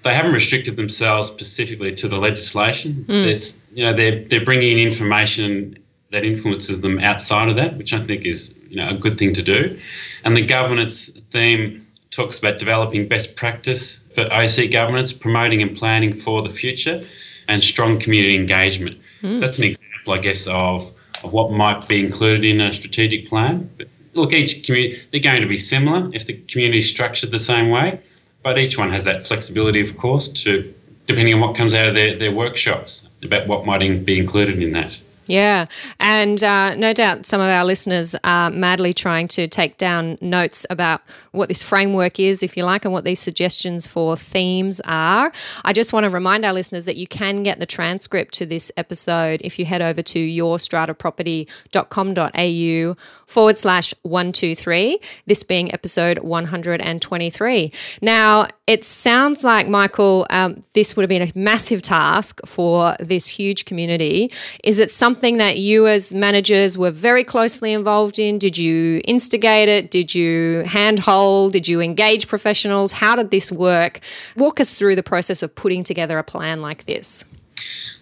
they 0.03 0.13
haven't 0.13 0.33
restricted 0.33 0.75
themselves 0.75 1.29
specifically 1.29 1.95
to 1.95 2.09
the 2.09 2.17
legislation. 2.17 3.05
Mm. 3.07 3.57
you 3.73 3.85
know, 3.85 3.93
they're, 3.93 4.19
they're 4.25 4.43
bringing 4.43 4.77
in 4.77 4.79
information 4.79 5.77
that 6.12 6.25
influences 6.25 6.81
them 6.81 7.00
outside 7.00 7.47
of 7.47 7.55
that, 7.55 7.77
which 7.77 7.93
I 7.93 8.00
think 8.03 8.25
is 8.25 8.53
you 8.69 8.77
know 8.77 8.89
a 8.89 8.93
good 8.93 9.17
thing 9.17 9.33
to 9.33 9.41
do. 9.41 9.79
And 10.25 10.35
the 10.35 10.45
governance 10.45 11.07
theme 11.31 11.88
talks 12.15 12.39
about 12.39 12.60
developing 12.60 13.08
best 13.08 13.36
practice 13.36 14.03
for 14.13 14.22
OC 14.32 14.72
governance, 14.72 15.13
promoting 15.13 15.62
and 15.62 15.75
planning 15.75 16.13
for 16.13 16.41
the 16.41 16.50
future, 16.50 17.05
and 17.48 17.62
strong 17.62 18.00
community 18.00 18.36
engagement. 18.36 18.98
Mm. 19.22 19.34
So 19.34 19.39
that's 19.39 19.58
an 19.58 19.65
example, 19.65 20.13
I 20.13 20.17
guess, 20.20 20.48
of, 20.48 20.91
of 21.24 21.34
what 21.34 21.51
might 21.51 21.88
be 21.88 22.00
included 22.00 22.46
in 22.46 22.62
a 22.62 22.72
strategic 22.74 23.27
plan. 23.27 23.70
But 23.77 23.88
look, 24.13 24.34
each 24.34 24.65
community, 24.65 25.01
they're 25.12 25.22
going 25.22 25.41
to 25.41 25.48
be 25.48 25.58
similar 25.58 26.10
if 26.13 26.27
the 26.27 26.34
community 26.34 26.79
is 26.79 26.89
structured 26.89 27.32
the 27.32 27.39
same 27.39 27.70
way, 27.70 28.00
but 28.43 28.58
each 28.58 28.77
one 28.77 28.91
has 28.91 29.03
that 29.03 29.25
flexibility, 29.25 29.82
of 29.82 29.98
course, 29.98 30.27
to 30.43 30.74
depending 31.05 31.34
on 31.34 31.41
what 31.41 31.55
comes 31.55 31.74
out 31.74 31.88
of 31.88 31.96
their, 31.96 32.17
their 32.17 32.32
workshops 32.32 33.08
about 33.24 33.48
what 33.48 33.65
might 33.65 34.05
be 34.05 34.17
included 34.17 34.62
in 34.62 34.72
that. 34.72 34.98
Yeah. 35.27 35.65
And 36.00 36.44
uh, 36.44 36.75
no 36.75 36.94
doubt 36.94 37.25
some 37.25 37.42
of 37.42 37.48
our 37.48 37.65
listeners 37.65 38.15
are 38.24 38.51
madly 38.51 38.94
trying 38.94 39.27
to 39.30 39.48
take 39.48 39.77
down 39.77 40.20
notes 40.22 40.68
about 40.70 41.01
what 41.32 41.50
this 41.50 41.63
framework 41.63 42.20
is, 42.20 42.44
if 42.44 42.56
you 42.58 42.63
like, 42.63 42.86
and 42.86 42.94
what 42.94 43.06
these 43.06 43.20
suggestions 43.20 43.88
for 43.88 44.15
themes 44.18 44.82
are. 44.86 45.32
I 45.63 45.74
just 45.74 45.94
want 45.94 46.03
to 46.06 46.10
remind 46.10 46.44
our 46.46 46.53
listeners 46.53 46.86
that 46.86 46.98
you 46.98 47.08
can 47.08 47.44
get 47.44 47.60
the 47.60 47.65
transcript 47.65 48.34
to 48.36 48.46
this 48.46 48.72
episode 48.77 49.42
if 49.44 49.58
you 49.58 49.65
head 49.65 49.82
over 49.82 50.01
to 50.01 50.20
yourstrataproperty.com.au 50.20 52.96
forward 53.33 53.57
slash 53.57 53.95
123, 54.03 54.99
this 55.25 55.43
being 55.43 55.73
episode 55.73 56.19
123. 56.19 57.71
Now, 58.01 58.47
it 58.67 58.85
sounds 58.85 59.43
like, 59.43 59.67
Michael, 59.67 60.27
um, 60.29 60.61
this 60.73 60.95
would 60.95 61.01
have 61.01 61.09
been 61.09 61.23
a 61.23 61.31
massive 61.35 61.81
task 61.81 62.39
for 62.45 62.95
this 62.99 63.27
huge 63.27 63.65
community. 63.65 64.31
Is 64.63 64.79
it 64.79 64.91
something 64.91 65.37
that 65.37 65.57
you 65.57 65.87
as 65.87 66.13
managers 66.13 66.77
were 66.77 66.91
very 66.91 67.23
closely 67.23 67.73
involved 67.73 68.19
in? 68.19 68.37
Did 68.37 68.57
you 68.57 69.01
instigate 69.05 69.67
it? 69.67 69.89
Did 69.89 70.13
you 70.13 70.63
handhold? 70.67 71.53
Did 71.53 71.67
you 71.67 71.81
engage 71.81 72.27
professionals? 72.27 72.91
How 72.91 73.15
did 73.15 73.31
this 73.31 73.51
work? 73.51 73.99
Walk 74.37 74.59
us 74.59 74.77
through 74.77 74.95
the 74.95 75.03
process 75.03 75.41
of 75.41 75.55
putting 75.55 75.83
together 75.83 76.19
a 76.19 76.23
plan 76.23 76.61
like 76.61 76.85
this. 76.85 77.25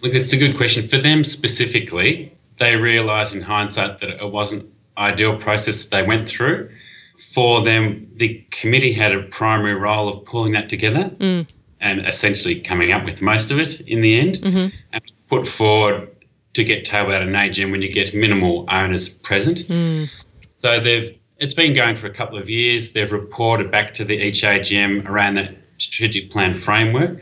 Look, 0.02 0.14
it's 0.14 0.34
a 0.34 0.36
good 0.36 0.56
question. 0.56 0.88
For 0.88 0.98
them 0.98 1.24
specifically, 1.24 2.36
they 2.58 2.76
realised 2.76 3.34
in 3.34 3.40
hindsight 3.40 3.98
that 3.98 4.10
it 4.10 4.30
wasn't 4.30 4.68
ideal 4.98 5.36
process 5.36 5.84
that 5.84 5.90
they 5.90 6.02
went 6.06 6.28
through. 6.28 6.70
For 7.18 7.62
them, 7.62 8.10
the 8.16 8.44
committee 8.50 8.92
had 8.92 9.12
a 9.12 9.22
primary 9.22 9.74
role 9.74 10.08
of 10.08 10.24
pulling 10.24 10.52
that 10.52 10.68
together 10.68 11.10
mm. 11.18 11.54
and 11.80 12.06
essentially 12.06 12.60
coming 12.60 12.92
up 12.92 13.04
with 13.04 13.22
most 13.22 13.50
of 13.50 13.58
it 13.58 13.80
in 13.82 14.00
the 14.00 14.18
end 14.18 14.38
mm-hmm. 14.38 14.76
and 14.92 15.02
put 15.28 15.46
forward 15.46 16.08
to 16.54 16.64
get 16.64 16.84
tabled 16.84 17.14
at 17.14 17.22
an 17.22 17.32
AGM 17.32 17.70
when 17.70 17.80
you 17.80 17.92
get 17.92 18.12
minimal 18.12 18.66
owners 18.68 19.08
present. 19.08 19.58
Mm. 19.68 20.10
So 20.54 20.80
they've 20.80 21.18
it's 21.38 21.54
been 21.54 21.74
going 21.74 21.96
for 21.96 22.06
a 22.06 22.14
couple 22.14 22.38
of 22.38 22.48
years. 22.48 22.92
They've 22.92 23.10
reported 23.10 23.70
back 23.70 23.94
to 23.94 24.04
the 24.04 24.14
each 24.14 24.42
AGM 24.42 25.08
around 25.08 25.34
that 25.34 25.56
strategic 25.78 26.30
plan 26.30 26.54
framework. 26.54 27.20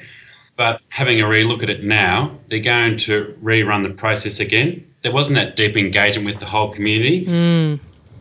But 0.56 0.82
having 0.90 1.22
a 1.22 1.24
relook 1.24 1.62
at 1.62 1.70
it 1.70 1.82
now, 1.82 2.38
they're 2.48 2.58
going 2.58 2.98
to 2.98 3.34
rerun 3.42 3.82
the 3.82 3.94
process 3.94 4.38
again. 4.40 4.86
There 5.02 5.12
wasn't 5.12 5.36
that 5.36 5.56
deep 5.56 5.76
engagement 5.76 6.26
with 6.26 6.40
the 6.40 6.46
whole 6.46 6.72
community. 6.72 7.26
Mm. 7.26 7.80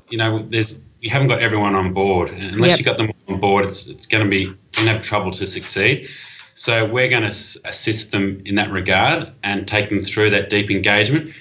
You 0.09 0.17
know, 0.17 0.45
there's 0.49 0.79
you 1.01 1.09
haven't 1.09 1.27
got 1.27 1.41
everyone 1.41 1.75
on 1.75 1.93
board. 1.93 2.29
Unless 2.29 2.71
yep. 2.71 2.79
you 2.79 2.85
got 2.85 2.97
them 2.97 3.07
on 3.27 3.39
board, 3.39 3.65
it's 3.65 3.87
it's 3.87 4.07
going 4.07 4.23
to 4.23 4.29
be 4.29 4.45
going 4.45 4.57
to 4.87 4.93
have 4.93 5.01
trouble 5.01 5.31
to 5.31 5.45
succeed. 5.45 6.09
So 6.55 6.85
we're 6.85 7.07
going 7.07 7.23
to 7.23 7.29
assist 7.29 8.11
them 8.11 8.41
in 8.45 8.55
that 8.55 8.69
regard 8.69 9.31
and 9.43 9.65
take 9.65 9.89
them 9.89 10.01
through 10.01 10.31
that 10.31 10.49
deep 10.49 10.69
engagement. 10.69 11.33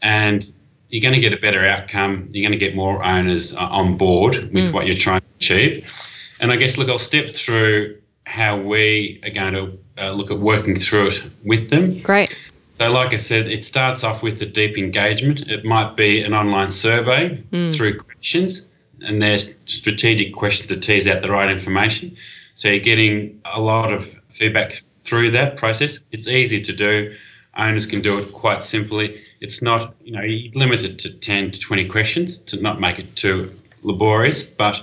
And 0.00 0.48
you're 0.90 1.02
going 1.02 1.14
to 1.14 1.20
get 1.20 1.32
a 1.32 1.40
better 1.40 1.66
outcome. 1.66 2.28
You're 2.30 2.48
going 2.48 2.58
to 2.58 2.64
get 2.64 2.76
more 2.76 3.04
owners 3.04 3.54
uh, 3.54 3.58
on 3.58 3.96
board 3.96 4.34
with 4.52 4.68
mm. 4.68 4.72
what 4.72 4.86
you're 4.86 4.94
trying 4.94 5.20
to 5.20 5.26
achieve. 5.36 5.92
And 6.40 6.52
I 6.52 6.56
guess, 6.56 6.78
look, 6.78 6.88
I'll 6.88 6.98
step 6.98 7.30
through 7.30 7.98
how 8.26 8.56
we 8.56 9.20
are 9.24 9.30
going 9.30 9.54
to 9.54 9.78
uh, 9.98 10.12
look 10.12 10.30
at 10.30 10.38
working 10.38 10.76
through 10.76 11.08
it 11.08 11.22
with 11.44 11.70
them. 11.70 11.92
Great. 11.94 12.38
So, 12.80 12.90
like 12.90 13.12
I 13.12 13.18
said, 13.18 13.46
it 13.46 13.66
starts 13.66 14.04
off 14.04 14.22
with 14.22 14.38
the 14.38 14.46
deep 14.46 14.78
engagement. 14.78 15.42
It 15.50 15.66
might 15.66 15.96
be 15.96 16.22
an 16.22 16.32
online 16.32 16.70
survey 16.70 17.44
mm. 17.50 17.74
through 17.74 17.98
questions, 17.98 18.66
and 19.02 19.20
there's 19.20 19.54
strategic 19.66 20.32
questions 20.32 20.72
to 20.72 20.80
tease 20.80 21.06
out 21.06 21.20
the 21.20 21.30
right 21.30 21.50
information. 21.50 22.16
So, 22.54 22.68
you're 22.68 22.78
getting 22.78 23.38
a 23.44 23.60
lot 23.60 23.92
of 23.92 24.06
feedback 24.30 24.82
through 25.04 25.32
that 25.32 25.58
process. 25.58 26.00
It's 26.10 26.26
easy 26.26 26.58
to 26.62 26.72
do. 26.72 27.14
Owners 27.54 27.84
can 27.84 28.00
do 28.00 28.16
it 28.16 28.32
quite 28.32 28.62
simply. 28.62 29.20
It's 29.42 29.60
not, 29.60 29.94
you 30.02 30.12
know, 30.12 30.22
you 30.22 30.50
limit 30.54 30.82
it 30.82 30.98
to 31.00 31.14
10 31.14 31.50
to 31.50 31.60
20 31.60 31.84
questions 31.84 32.38
to 32.38 32.62
not 32.62 32.80
make 32.80 32.98
it 32.98 33.14
too 33.14 33.52
laborious, 33.82 34.42
but 34.42 34.82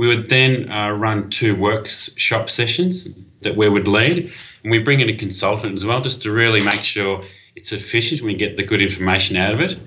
we 0.00 0.08
would 0.08 0.30
then 0.30 0.72
uh, 0.72 0.90
run 0.92 1.28
two 1.28 1.54
workshop 1.54 2.48
sessions 2.48 3.06
that 3.42 3.54
we 3.54 3.68
would 3.68 3.86
lead, 3.86 4.32
and 4.62 4.70
we 4.70 4.78
bring 4.78 5.00
in 5.00 5.10
a 5.10 5.14
consultant 5.14 5.74
as 5.74 5.84
well 5.84 6.00
just 6.00 6.22
to 6.22 6.32
really 6.32 6.64
make 6.64 6.82
sure 6.82 7.20
it's 7.54 7.70
efficient. 7.70 8.22
We 8.22 8.32
get 8.32 8.56
the 8.56 8.62
good 8.62 8.80
information 8.80 9.36
out 9.36 9.52
of 9.52 9.60
it, 9.60 9.78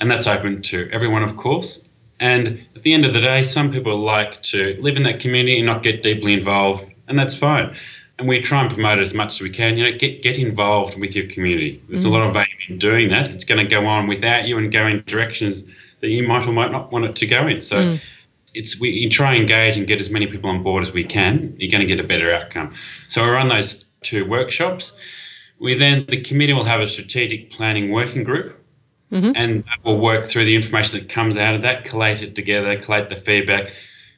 and 0.00 0.10
that's 0.10 0.26
open 0.26 0.60
to 0.64 0.86
everyone, 0.92 1.22
of 1.22 1.38
course. 1.38 1.88
And 2.20 2.62
at 2.76 2.82
the 2.82 2.92
end 2.92 3.06
of 3.06 3.14
the 3.14 3.22
day, 3.22 3.42
some 3.42 3.72
people 3.72 3.96
like 3.96 4.42
to 4.42 4.76
live 4.82 4.98
in 4.98 5.02
that 5.04 5.20
community 5.20 5.56
and 5.56 5.64
not 5.64 5.82
get 5.82 6.02
deeply 6.02 6.34
involved, 6.34 6.84
and 7.08 7.18
that's 7.18 7.34
fine 7.34 7.74
and 8.18 8.28
we 8.28 8.40
try 8.40 8.60
and 8.60 8.70
promote 8.70 8.98
it 8.98 9.02
as 9.02 9.14
much 9.14 9.32
as 9.36 9.40
we 9.40 9.50
can. 9.50 9.78
You 9.78 9.90
know, 9.90 9.96
get 9.96 10.22
get 10.22 10.38
involved 10.38 11.00
with 11.00 11.16
your 11.16 11.26
community. 11.26 11.82
There's 11.88 12.04
mm-hmm. 12.04 12.14
a 12.14 12.18
lot 12.18 12.26
of 12.28 12.34
value 12.34 12.54
in 12.68 12.76
doing 12.76 13.08
that. 13.08 13.30
It's 13.30 13.46
going 13.46 13.64
to 13.64 13.68
go 13.68 13.86
on 13.86 14.08
without 14.08 14.46
you 14.46 14.58
and 14.58 14.70
go 14.70 14.86
in 14.86 15.02
directions 15.06 15.64
that 16.00 16.10
you 16.10 16.22
might 16.22 16.46
or 16.46 16.52
might 16.52 16.70
not 16.70 16.92
want 16.92 17.06
it 17.06 17.16
to 17.16 17.26
go 17.26 17.46
in. 17.46 17.62
So. 17.62 17.78
Mm. 17.78 18.00
It's 18.54 18.80
we 18.80 18.90
you 18.90 19.10
try 19.10 19.32
and 19.32 19.42
engage 19.42 19.76
and 19.76 19.86
get 19.86 20.00
as 20.00 20.10
many 20.10 20.26
people 20.26 20.50
on 20.50 20.62
board 20.62 20.82
as 20.82 20.92
we 20.92 21.04
can. 21.04 21.54
You're 21.58 21.70
going 21.70 21.86
to 21.86 21.86
get 21.86 22.04
a 22.04 22.06
better 22.06 22.32
outcome. 22.32 22.74
So 23.08 23.24
we 23.24 23.30
run 23.30 23.48
those 23.48 23.84
two 24.02 24.24
workshops. 24.24 24.92
We 25.58 25.74
then 25.74 26.06
the 26.08 26.20
committee 26.20 26.52
will 26.52 26.64
have 26.64 26.80
a 26.80 26.86
strategic 26.86 27.50
planning 27.50 27.90
working 27.90 28.24
group, 28.24 28.60
mm-hmm. 29.10 29.32
and 29.34 29.64
we'll 29.84 29.98
work 29.98 30.26
through 30.26 30.44
the 30.44 30.54
information 30.54 30.98
that 30.98 31.08
comes 31.08 31.36
out 31.36 31.54
of 31.54 31.62
that, 31.62 31.84
collate 31.84 32.22
it 32.22 32.34
together, 32.34 32.78
collate 32.80 33.08
the 33.08 33.16
feedback, 33.16 33.72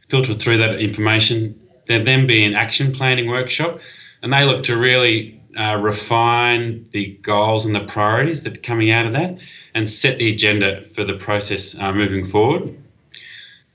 filter 0.09 0.35
through 0.35 0.59
that 0.59 0.81
information, 0.81 1.61
There'll 1.87 2.05
then 2.05 2.27
be 2.27 2.45
an 2.45 2.55
action 2.55 2.93
planning 2.93 3.29
workshop, 3.29 3.81
and 4.23 4.33
they 4.33 4.45
look 4.45 4.65
to 4.65 4.77
really 4.77 5.41
uh, 5.57 5.79
refine 5.81 6.87
the 6.91 7.19
goals 7.23 7.65
and 7.65 7.75
the 7.75 7.85
priorities 7.85 8.43
that 8.43 8.59
are 8.59 8.61
coming 8.61 8.91
out 8.91 9.07
of 9.07 9.13
that 9.13 9.39
and 9.75 9.89
set 9.89 10.19
the 10.19 10.31
agenda 10.31 10.83
for 10.83 11.05
the 11.05 11.15
process 11.15 11.79
uh, 11.79 11.93
moving 11.93 12.25
forward. 12.25 12.77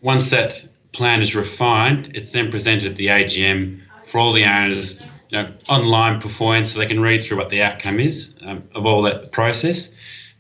Once 0.02 0.30
that 0.30 0.68
plan 0.94 1.22
is 1.22 1.36
refined, 1.36 2.12
it's 2.16 2.32
then 2.32 2.52
presented 2.52 2.92
at 2.92 2.98
the 2.98 3.08
AGM 3.08 3.80
for 4.06 4.20
all 4.20 4.34
the 4.34 4.44
owners 4.44 5.02
you 5.30 5.42
know, 5.42 5.52
online 5.70 6.20
performance 6.20 6.72
so 6.72 6.80
they 6.80 6.86
can 6.86 7.00
read 7.00 7.24
through 7.24 7.38
what 7.38 7.50
the 7.50 7.62
outcome 7.62 8.00
is 8.00 8.38
um, 8.46 8.64
of 8.76 8.86
all 8.86 9.02
that 9.04 9.32
process 9.32 9.94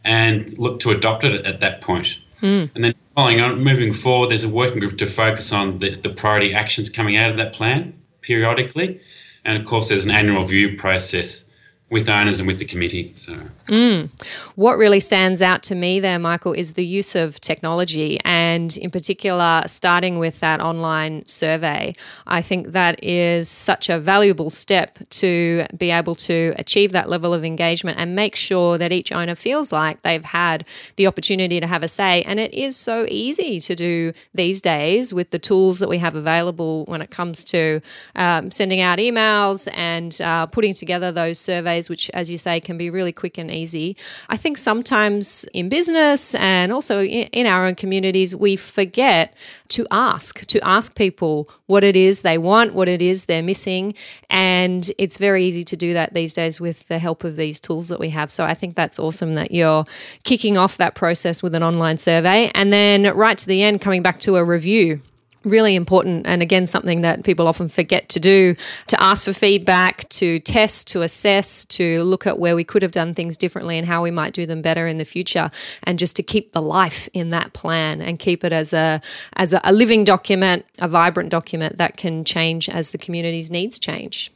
and 0.03 0.57
look 0.57 0.79
to 0.79 0.91
adopt 0.91 1.23
it 1.23 1.45
at 1.45 1.59
that 1.61 1.81
point. 1.81 2.17
Mm. 2.41 2.71
And 2.75 2.83
then 2.83 2.93
following 3.15 3.39
on, 3.39 3.63
moving 3.63 3.93
forward, 3.93 4.29
there's 4.29 4.43
a 4.43 4.49
working 4.49 4.79
group 4.79 4.97
to 4.97 5.05
focus 5.05 5.53
on 5.53 5.79
the, 5.79 5.95
the 5.95 6.09
priority 6.09 6.53
actions 6.53 6.89
coming 6.89 7.15
out 7.17 7.29
of 7.29 7.37
that 7.37 7.53
plan 7.53 7.93
periodically. 8.21 8.99
And 9.45 9.57
of 9.57 9.65
course, 9.65 9.89
there's 9.89 10.03
an 10.03 10.11
annual 10.11 10.41
review 10.41 10.75
process 10.75 11.45
with 11.91 12.07
owners 12.07 12.39
and 12.39 12.47
with 12.47 12.57
the 12.57 12.65
committee. 12.65 13.11
So, 13.15 13.33
mm. 13.67 14.09
what 14.55 14.77
really 14.77 15.01
stands 15.01 15.41
out 15.41 15.61
to 15.63 15.75
me 15.75 15.99
there, 15.99 16.17
Michael, 16.17 16.53
is 16.53 16.73
the 16.73 16.85
use 16.85 17.15
of 17.15 17.41
technology, 17.41 18.17
and 18.23 18.75
in 18.77 18.89
particular, 18.89 19.63
starting 19.67 20.17
with 20.17 20.39
that 20.39 20.61
online 20.61 21.25
survey. 21.25 21.93
I 22.25 22.41
think 22.41 22.67
that 22.67 23.03
is 23.03 23.49
such 23.49 23.89
a 23.89 23.99
valuable 23.99 24.49
step 24.49 24.99
to 25.09 25.65
be 25.77 25.91
able 25.91 26.15
to 26.15 26.53
achieve 26.57 26.93
that 26.93 27.09
level 27.09 27.33
of 27.33 27.43
engagement 27.43 27.99
and 27.99 28.15
make 28.15 28.37
sure 28.37 28.77
that 28.77 28.93
each 28.93 29.11
owner 29.11 29.35
feels 29.35 29.73
like 29.73 30.01
they've 30.01 30.23
had 30.23 30.65
the 30.95 31.07
opportunity 31.07 31.59
to 31.59 31.67
have 31.67 31.83
a 31.83 31.89
say. 31.89 32.21
And 32.21 32.39
it 32.39 32.53
is 32.53 32.77
so 32.77 33.05
easy 33.09 33.59
to 33.59 33.75
do 33.75 34.13
these 34.33 34.61
days 34.61 35.13
with 35.13 35.31
the 35.31 35.39
tools 35.39 35.79
that 35.79 35.89
we 35.89 35.97
have 35.97 36.15
available 36.15 36.85
when 36.85 37.01
it 37.01 37.11
comes 37.11 37.43
to 37.45 37.81
um, 38.15 38.49
sending 38.49 38.79
out 38.79 38.97
emails 38.97 39.67
and 39.73 40.21
uh, 40.21 40.45
putting 40.45 40.73
together 40.73 41.11
those 41.11 41.37
surveys 41.37 41.80
ways, 41.81 41.89
which, 41.89 42.09
as 42.13 42.29
you 42.29 42.37
say, 42.37 42.59
can 42.59 42.77
be 42.77 42.89
really 42.89 43.11
quick 43.11 43.37
and 43.37 43.49
easy. 43.49 43.95
I 44.29 44.37
think 44.37 44.57
sometimes 44.57 45.45
in 45.53 45.69
business 45.69 46.35
and 46.35 46.71
also 46.71 47.03
in 47.03 47.47
our 47.47 47.65
own 47.65 47.75
communities, 47.75 48.35
we 48.35 48.55
forget 48.55 49.33
to 49.69 49.87
ask, 49.89 50.45
to 50.47 50.59
ask 50.61 50.95
people 50.95 51.49
what 51.67 51.83
it 51.83 51.95
is 51.95 52.21
they 52.21 52.37
want, 52.37 52.73
what 52.73 52.87
it 52.87 53.01
is 53.01 53.25
they're 53.25 53.43
missing. 53.43 53.95
And 54.29 54.91
it's 54.97 55.17
very 55.17 55.43
easy 55.43 55.63
to 55.63 55.75
do 55.75 55.93
that 55.93 56.13
these 56.13 56.33
days 56.33 56.61
with 56.61 56.87
the 56.87 56.99
help 56.99 57.23
of 57.23 57.35
these 57.35 57.59
tools 57.59 57.87
that 57.89 57.99
we 57.99 58.09
have. 58.09 58.29
So 58.29 58.43
I 58.45 58.53
think 58.53 58.75
that's 58.75 58.99
awesome 58.99 59.33
that 59.33 59.51
you're 59.51 59.85
kicking 60.23 60.57
off 60.57 60.77
that 60.77 60.93
process 60.95 61.41
with 61.41 61.55
an 61.55 61.63
online 61.63 61.97
survey 61.97 62.51
and 62.53 62.71
then 62.71 63.15
right 63.15 63.37
to 63.37 63.47
the 63.47 63.63
end, 63.63 63.81
coming 63.81 64.01
back 64.01 64.19
to 64.21 64.35
a 64.35 64.43
review 64.43 65.01
really 65.43 65.75
important 65.75 66.27
and 66.27 66.41
again 66.41 66.67
something 66.67 67.01
that 67.01 67.23
people 67.23 67.47
often 67.47 67.67
forget 67.67 68.09
to 68.09 68.19
do 68.19 68.55
to 68.87 69.01
ask 69.01 69.25
for 69.25 69.33
feedback 69.33 70.07
to 70.09 70.39
test 70.39 70.87
to 70.87 71.01
assess 71.01 71.65
to 71.65 72.03
look 72.03 72.27
at 72.27 72.37
where 72.37 72.55
we 72.55 72.63
could 72.63 72.81
have 72.81 72.91
done 72.91 73.13
things 73.13 73.37
differently 73.37 73.77
and 73.77 73.87
how 73.87 74.03
we 74.03 74.11
might 74.11 74.33
do 74.33 74.45
them 74.45 74.61
better 74.61 74.87
in 74.87 74.97
the 74.97 75.05
future 75.05 75.49
and 75.83 75.97
just 75.97 76.15
to 76.15 76.23
keep 76.23 76.51
the 76.51 76.61
life 76.61 77.09
in 77.13 77.29
that 77.29 77.53
plan 77.53 78.01
and 78.01 78.19
keep 78.19 78.43
it 78.43 78.53
as 78.53 78.71
a 78.71 79.01
as 79.33 79.53
a, 79.53 79.71
living 79.71 80.03
document 80.03 80.65
a 80.79 80.87
vibrant 80.87 81.29
document 81.29 81.77
that 81.77 81.97
can 81.97 82.23
change 82.23 82.69
as 82.69 82.91
the 82.91 82.97
community's 82.97 83.49
needs 83.49 83.79
change. 83.79 84.31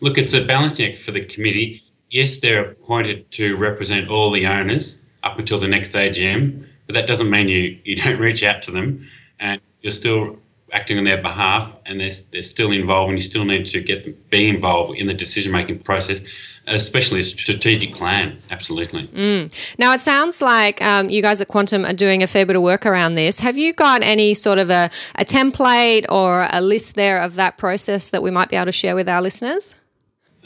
Look 0.00 0.16
it's 0.16 0.34
a 0.34 0.44
balancing 0.44 0.92
act 0.92 1.00
for 1.00 1.10
the 1.10 1.24
committee. 1.24 1.82
Yes 2.08 2.40
they're 2.40 2.70
appointed 2.70 3.30
to 3.32 3.56
represent 3.56 4.08
all 4.08 4.30
the 4.30 4.46
owners 4.46 5.04
up 5.22 5.38
until 5.38 5.58
the 5.58 5.68
next 5.68 5.92
AGM 5.92 6.64
but 6.86 6.94
that 6.94 7.06
doesn't 7.06 7.30
mean 7.30 7.48
you 7.48 7.78
you 7.84 7.96
don't 7.96 8.18
reach 8.18 8.42
out 8.42 8.62
to 8.62 8.70
them. 8.72 9.08
And 9.38 9.60
you're 9.82 9.92
still 9.92 10.38
acting 10.72 10.98
on 10.98 11.04
their 11.04 11.20
behalf 11.20 11.72
and 11.86 12.00
they're, 12.00 12.10
they're 12.32 12.42
still 12.42 12.70
involved 12.70 13.10
and 13.10 13.18
you 13.18 13.22
still 13.22 13.44
need 13.44 13.66
to 13.66 13.80
get 13.80 14.30
be 14.30 14.48
involved 14.48 14.96
in 14.96 15.06
the 15.06 15.14
decision 15.14 15.50
making 15.52 15.78
process 15.80 16.20
especially 16.66 17.20
a 17.20 17.22
strategic 17.22 17.94
plan. 17.94 18.40
Absolutely. 18.50 19.08
Mm. 19.08 19.52
now 19.78 19.92
it 19.92 20.00
sounds 20.00 20.40
like 20.40 20.80
um, 20.82 21.08
you 21.08 21.22
guys 21.22 21.40
at 21.40 21.48
quantum 21.48 21.84
are 21.84 21.92
doing 21.92 22.22
a 22.22 22.26
fair 22.26 22.46
bit 22.46 22.56
of 22.56 22.62
work 22.62 22.86
around 22.86 23.14
this. 23.14 23.40
Have 23.40 23.56
you 23.56 23.72
got 23.72 24.02
any 24.02 24.34
sort 24.34 24.58
of 24.58 24.70
a, 24.70 24.90
a 25.16 25.24
template 25.24 26.04
or 26.08 26.48
a 26.52 26.60
list 26.60 26.94
there 26.94 27.20
of 27.20 27.34
that 27.34 27.58
process 27.58 28.10
that 28.10 28.22
we 28.22 28.30
might 28.30 28.48
be 28.48 28.56
able 28.56 28.66
to 28.66 28.72
share 28.72 28.94
with 28.94 29.08
our 29.08 29.22
listeners 29.22 29.74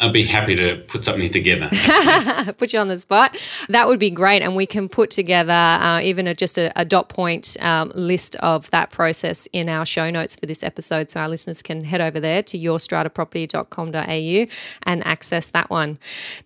I'll 0.01 0.11
be 0.11 0.25
happy 0.25 0.57
to 0.57 0.77
put 0.89 1.05
something 1.05 1.31
together. 1.31 1.69
put 2.59 2.73
you 2.73 2.81
on 2.81 2.89
the 2.89 2.99
spot. 2.99 3.37
That 3.69 3.87
would 3.87 4.01
be 4.01 4.11
great. 4.11 4.43
And 4.43 4.57
we 4.57 4.67
can 4.67 4.89
put 4.89 5.09
together 5.11 5.53
uh, 5.53 6.01
even 6.03 6.27
a, 6.27 6.35
just 6.35 6.59
a, 6.59 6.73
a, 6.75 6.85
dot 6.85 7.09
point 7.09 7.57
um, 7.61 7.93
list 7.95 8.35
of 8.37 8.69
that 8.73 8.91
process 8.91 9.47
in 9.53 9.69
our 9.69 9.87
show 9.87 10.11
notes 10.11 10.35
for 10.35 10.47
this 10.47 10.65
episode. 10.65 11.11
So 11.11 11.21
our 11.21 11.29
listeners 11.29 11.63
can 11.63 11.85
head 11.85 12.01
over 12.01 12.19
there 12.19 12.43
to 12.43 12.59
yourstrataproperty.com.au 12.59 14.47
and 14.83 15.07
access 15.07 15.51
that 15.51 15.71
one. 15.71 15.99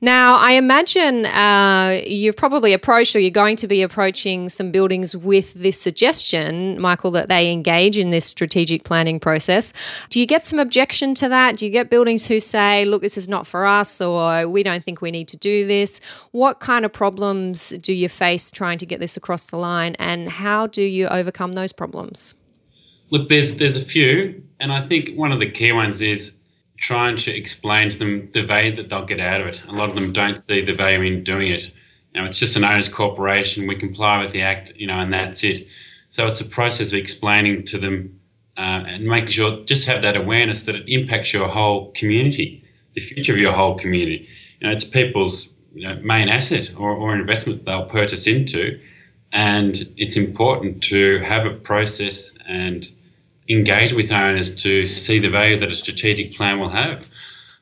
Now, 0.03 0.37
I 0.37 0.53
imagine 0.53 1.25
uh, 1.27 2.03
you've 2.07 2.37
probably 2.37 2.75
approached 2.75 3.17
or 3.17 3.19
you're 3.19 3.31
going 3.31 3.57
to 3.57 3.67
be 3.67 3.81
approaching 3.81 4.51
some 4.51 4.71
buildings 4.71 5.17
with 5.17 5.55
this 5.55 5.81
suggestion, 5.81 6.79
Michael, 6.81 7.11
that 7.13 7.31
they 7.31 7.51
engage 7.51 7.97
in 7.97 8.11
this 8.11 8.27
strategic 8.27 8.85
planning 8.85 9.19
process. 9.19 9.73
Do 10.11 10.21
you 10.21 10.27
get 10.27 10.45
some 10.45 10.59
objection 10.59 11.15
to 11.15 11.31
that? 11.31 11.57
Do 11.57 11.65
you 11.65 11.73
get 11.73 11.89
buildings 11.89 12.27
who 12.27 12.41
say, 12.41 12.85
look, 12.85 13.01
this 13.01 13.17
is 13.17 13.27
not 13.29 13.38
not 13.39 13.47
for 13.47 13.65
us 13.65 14.01
or 14.01 14.49
we 14.49 14.63
don't 14.63 14.83
think 14.83 15.01
we 15.01 15.13
need 15.13 15.29
to 15.29 15.37
do 15.37 15.67
this. 15.67 16.01
What 16.33 16.59
kind 16.59 16.85
of 16.85 16.93
problems 16.93 17.71
do 17.89 17.93
you 17.93 18.09
face 18.09 18.51
trying 18.51 18.79
to 18.79 18.87
get 18.87 18.99
this 18.99 19.17
across 19.17 19.51
the 19.51 19.57
line 19.57 19.95
and 19.99 20.29
how 20.29 20.67
do 20.67 20.83
you 20.83 21.07
overcome 21.07 21.53
those 21.53 21.73
problems? 21.73 22.35
Look, 23.11 23.29
there's 23.29 23.57
there's 23.57 23.81
a 23.81 23.85
few, 23.85 24.43
and 24.61 24.71
I 24.71 24.87
think 24.87 25.03
one 25.17 25.33
of 25.33 25.41
the 25.41 25.51
key 25.51 25.73
ones 25.73 26.03
is 26.03 26.39
trying 26.77 27.17
to 27.17 27.31
explain 27.35 27.89
to 27.91 27.99
them 27.99 28.29
the 28.33 28.43
value 28.43 28.75
that 28.77 28.91
they'll 28.91 29.07
get 29.07 29.21
out 29.21 29.41
of 29.41 29.47
it. 29.47 29.63
A 29.67 29.73
lot 29.73 29.89
of 29.89 29.95
them 29.95 30.13
don't 30.13 30.39
see 30.39 30.61
the 30.61 30.75
value 30.75 31.01
in 31.01 31.23
doing 31.23 31.49
it. 31.49 31.71
Know, 32.15 32.25
it's 32.25 32.39
just 32.39 32.57
an 32.57 32.65
owner's 32.65 32.89
corporation. 32.89 33.67
We 33.67 33.77
comply 33.77 34.21
with 34.21 34.33
the 34.33 34.43
act, 34.43 34.73
you 34.77 34.87
know, 34.87 34.99
and 34.99 35.13
that's 35.13 35.45
it. 35.45 35.69
So 36.11 36.27
it's 36.27 36.41
a 36.41 36.45
process 36.45 36.89
of 36.93 36.99
explaining 36.99 37.65
to 37.71 37.79
them 37.79 38.19
uh, 38.57 38.83
and 38.93 39.05
making 39.05 39.29
sure 39.29 39.65
just 39.65 39.87
have 39.87 40.03
that 40.03 40.17
awareness 40.17 40.67
that 40.67 40.75
it 40.75 40.89
impacts 40.89 41.33
your 41.33 41.49
whole 41.49 41.93
community 41.93 42.65
the 42.95 43.01
future 43.01 43.33
of 43.33 43.39
your 43.39 43.53
whole 43.53 43.77
community. 43.77 44.29
You 44.61 44.67
know, 44.67 44.73
it's 44.73 44.85
people's 44.85 45.53
you 45.75 45.87
know, 45.87 45.97
main 46.03 46.29
asset 46.29 46.73
or, 46.77 46.91
or 46.93 47.15
investment 47.15 47.65
they'll 47.65 47.87
purchase 47.87 48.27
into. 48.27 48.81
And 49.33 49.77
it's 49.97 50.17
important 50.17 50.83
to 50.85 51.19
have 51.19 51.47
a 51.47 51.51
process 51.51 52.37
and 52.49 52.91
engage 53.49 53.93
with 53.93 54.11
owners 54.11 54.63
to 54.63 54.87
see 54.87 55.19
the 55.19 55.29
value 55.29 55.59
that 55.59 55.71
a 55.71 55.75
strategic 55.75 56.35
plan 56.35 56.59
will 56.59 56.69
have. 56.69 57.09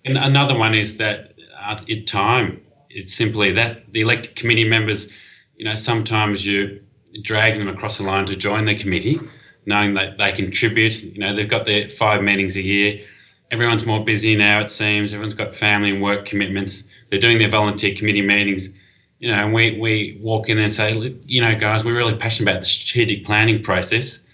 And 0.05 0.17
another 0.17 0.57
one 0.57 0.75
is 0.75 0.99
that 0.99 1.35
uh, 1.61 1.77
at 1.91 2.07
time, 2.07 2.61
it's 2.91 3.15
simply 3.15 3.53
that 3.53 3.93
the 3.93 4.01
elected 4.01 4.37
committee 4.37 4.69
members, 4.69 5.13
you 5.57 5.65
know, 5.65 5.75
sometimes 5.75 6.47
you 6.47 6.81
drag 7.23 7.55
them 7.55 7.69
across 7.69 7.99
the 7.99 8.05
line 8.05 8.27
to 8.27 8.37
join 8.37 8.65
the 8.65 8.77
committee, 8.77 9.21
knowing 9.65 9.95
that 9.95 10.19
they 10.19 10.33
contribute. 10.33 11.03
You 11.03 11.19
know, 11.19 11.35
they've 11.35 11.49
got 11.49 11.65
their 11.65 11.89
five 11.89 12.23
meetings 12.23 12.57
a 12.57 12.63
year 12.63 13.05
everyone's 13.51 13.87
more 13.87 14.05
busy 14.05 14.37
now, 14.37 14.61
it 14.61 14.71
seems. 14.71 15.13
Everyone's 15.13 15.35
got 15.35 15.55
family 15.55 15.91
and 15.91 16.03
work 16.03 16.25
commitments. 16.25 16.85
They're 17.11 17.21
doing 17.21 17.39
their 17.39 17.51
volunteer 17.51 17.95
committee 17.95 18.23
meetings. 18.23 18.71
You 19.19 19.31
know, 19.31 19.45
and 19.45 19.55
we, 19.55 19.79
we 19.79 20.19
walk 20.21 20.49
in 20.49 20.59
and 20.59 20.71
say, 20.73 20.93
you 21.25 21.41
know, 21.41 21.55
guys, 21.55 21.85
we're 21.85 21.97
really 21.97 22.17
passionate 22.17 22.51
about 22.51 22.63
the 22.63 22.67
strategic 22.67 23.25
planning 23.25 23.63
process. 23.63 24.25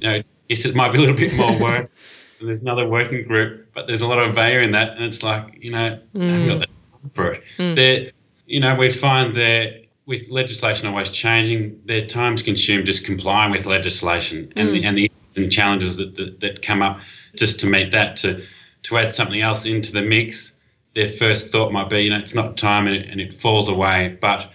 You 0.00 0.08
know, 0.08 0.20
yes, 0.48 0.64
it 0.64 0.74
might 0.74 0.92
be 0.92 0.98
a 0.98 1.00
little 1.00 1.16
bit 1.16 1.36
more 1.36 1.56
work. 1.60 1.90
and 2.40 2.48
there's 2.48 2.62
another 2.62 2.88
working 2.88 3.26
group, 3.26 3.72
but 3.74 3.86
there's 3.86 4.00
a 4.00 4.08
lot 4.08 4.18
of 4.18 4.34
value 4.34 4.58
in 4.60 4.72
that. 4.72 4.96
And 4.96 5.04
it's 5.04 5.22
like, 5.22 5.58
you 5.60 5.70
know, 5.70 6.00
mm. 6.14 6.22
I 6.22 6.24
haven't 6.24 6.48
got 6.48 6.68
the 7.02 7.08
for 7.10 7.32
it. 7.32 7.44
Mm. 7.58 8.12
you 8.46 8.60
know, 8.60 8.74
we 8.74 8.90
find 8.90 9.34
that 9.36 9.84
with 10.06 10.28
legislation 10.30 10.88
always 10.88 11.10
changing, 11.10 11.80
their 11.84 12.06
time's 12.06 12.42
consumed 12.42 12.86
just 12.86 13.04
complying 13.04 13.52
with 13.52 13.66
legislation 13.66 14.52
and, 14.56 14.68
mm. 14.68 14.72
the, 14.72 14.84
and 14.84 14.98
the 14.98 15.12
and 15.36 15.50
challenges 15.50 15.96
that, 15.96 16.14
that, 16.16 16.40
that 16.40 16.62
come 16.62 16.82
up 16.82 17.00
just 17.34 17.58
to 17.60 17.66
meet 17.66 17.90
that 17.92 18.16
to 18.18 18.44
to 18.84 18.98
add 18.98 19.12
something 19.12 19.40
else 19.40 19.66
into 19.66 19.92
the 19.92 20.02
mix, 20.02 20.58
their 20.94 21.08
first 21.08 21.50
thought 21.50 21.72
might 21.72 21.90
be, 21.90 22.04
you 22.04 22.10
know, 22.10 22.18
it's 22.18 22.34
not 22.34 22.56
time 22.56 22.86
and 22.86 22.96
it, 22.96 23.08
and 23.08 23.20
it 23.20 23.34
falls 23.34 23.68
away. 23.68 24.16
But 24.20 24.50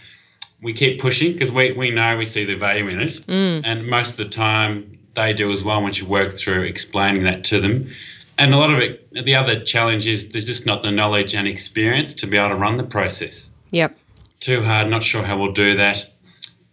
we 0.62 0.74
keep 0.74 1.00
pushing 1.00 1.34
because 1.34 1.52
we, 1.52 1.74
we 1.74 1.92
know 1.92 2.18
we 2.18 2.26
see 2.26 2.46
the 2.46 2.56
value 2.56 2.88
in 2.88 3.02
it. 3.02 3.28
Mm. 3.28 3.62
And 3.66 3.88
most 3.88 4.12
of 4.12 4.18
the 4.18 4.30
time, 4.30 4.98
they 5.16 5.34
do 5.34 5.52
as 5.52 5.64
well 5.64 5.82
once 5.82 6.00
you 6.00 6.08
work 6.08 6.34
through 6.34 6.64
explaining 6.64 7.24
that 7.24 7.44
to 7.46 7.60
them. 7.60 7.90
And 8.38 8.54
a 8.54 8.58
lot 8.58 8.72
of 8.74 8.80
it, 8.80 9.08
the 9.26 9.36
other 9.36 9.60
challenge 9.64 10.08
is 10.08 10.30
there's 10.30 10.46
just 10.46 10.66
not 10.66 10.82
the 10.82 10.92
knowledge 10.92 11.36
and 11.36 11.48
experience 11.48 12.14
to 12.16 12.28
be 12.28 12.38
able 12.38 12.50
to 12.50 12.56
run 12.56 12.78
the 12.78 12.84
process. 12.84 13.52
Yep. 13.72 13.98
Too 14.40 14.64
hard, 14.64 14.90
not 14.90 15.04
sure 15.04 15.24
how 15.24 15.38
we'll 15.38 15.52
do 15.52 15.76
that. 15.76 16.06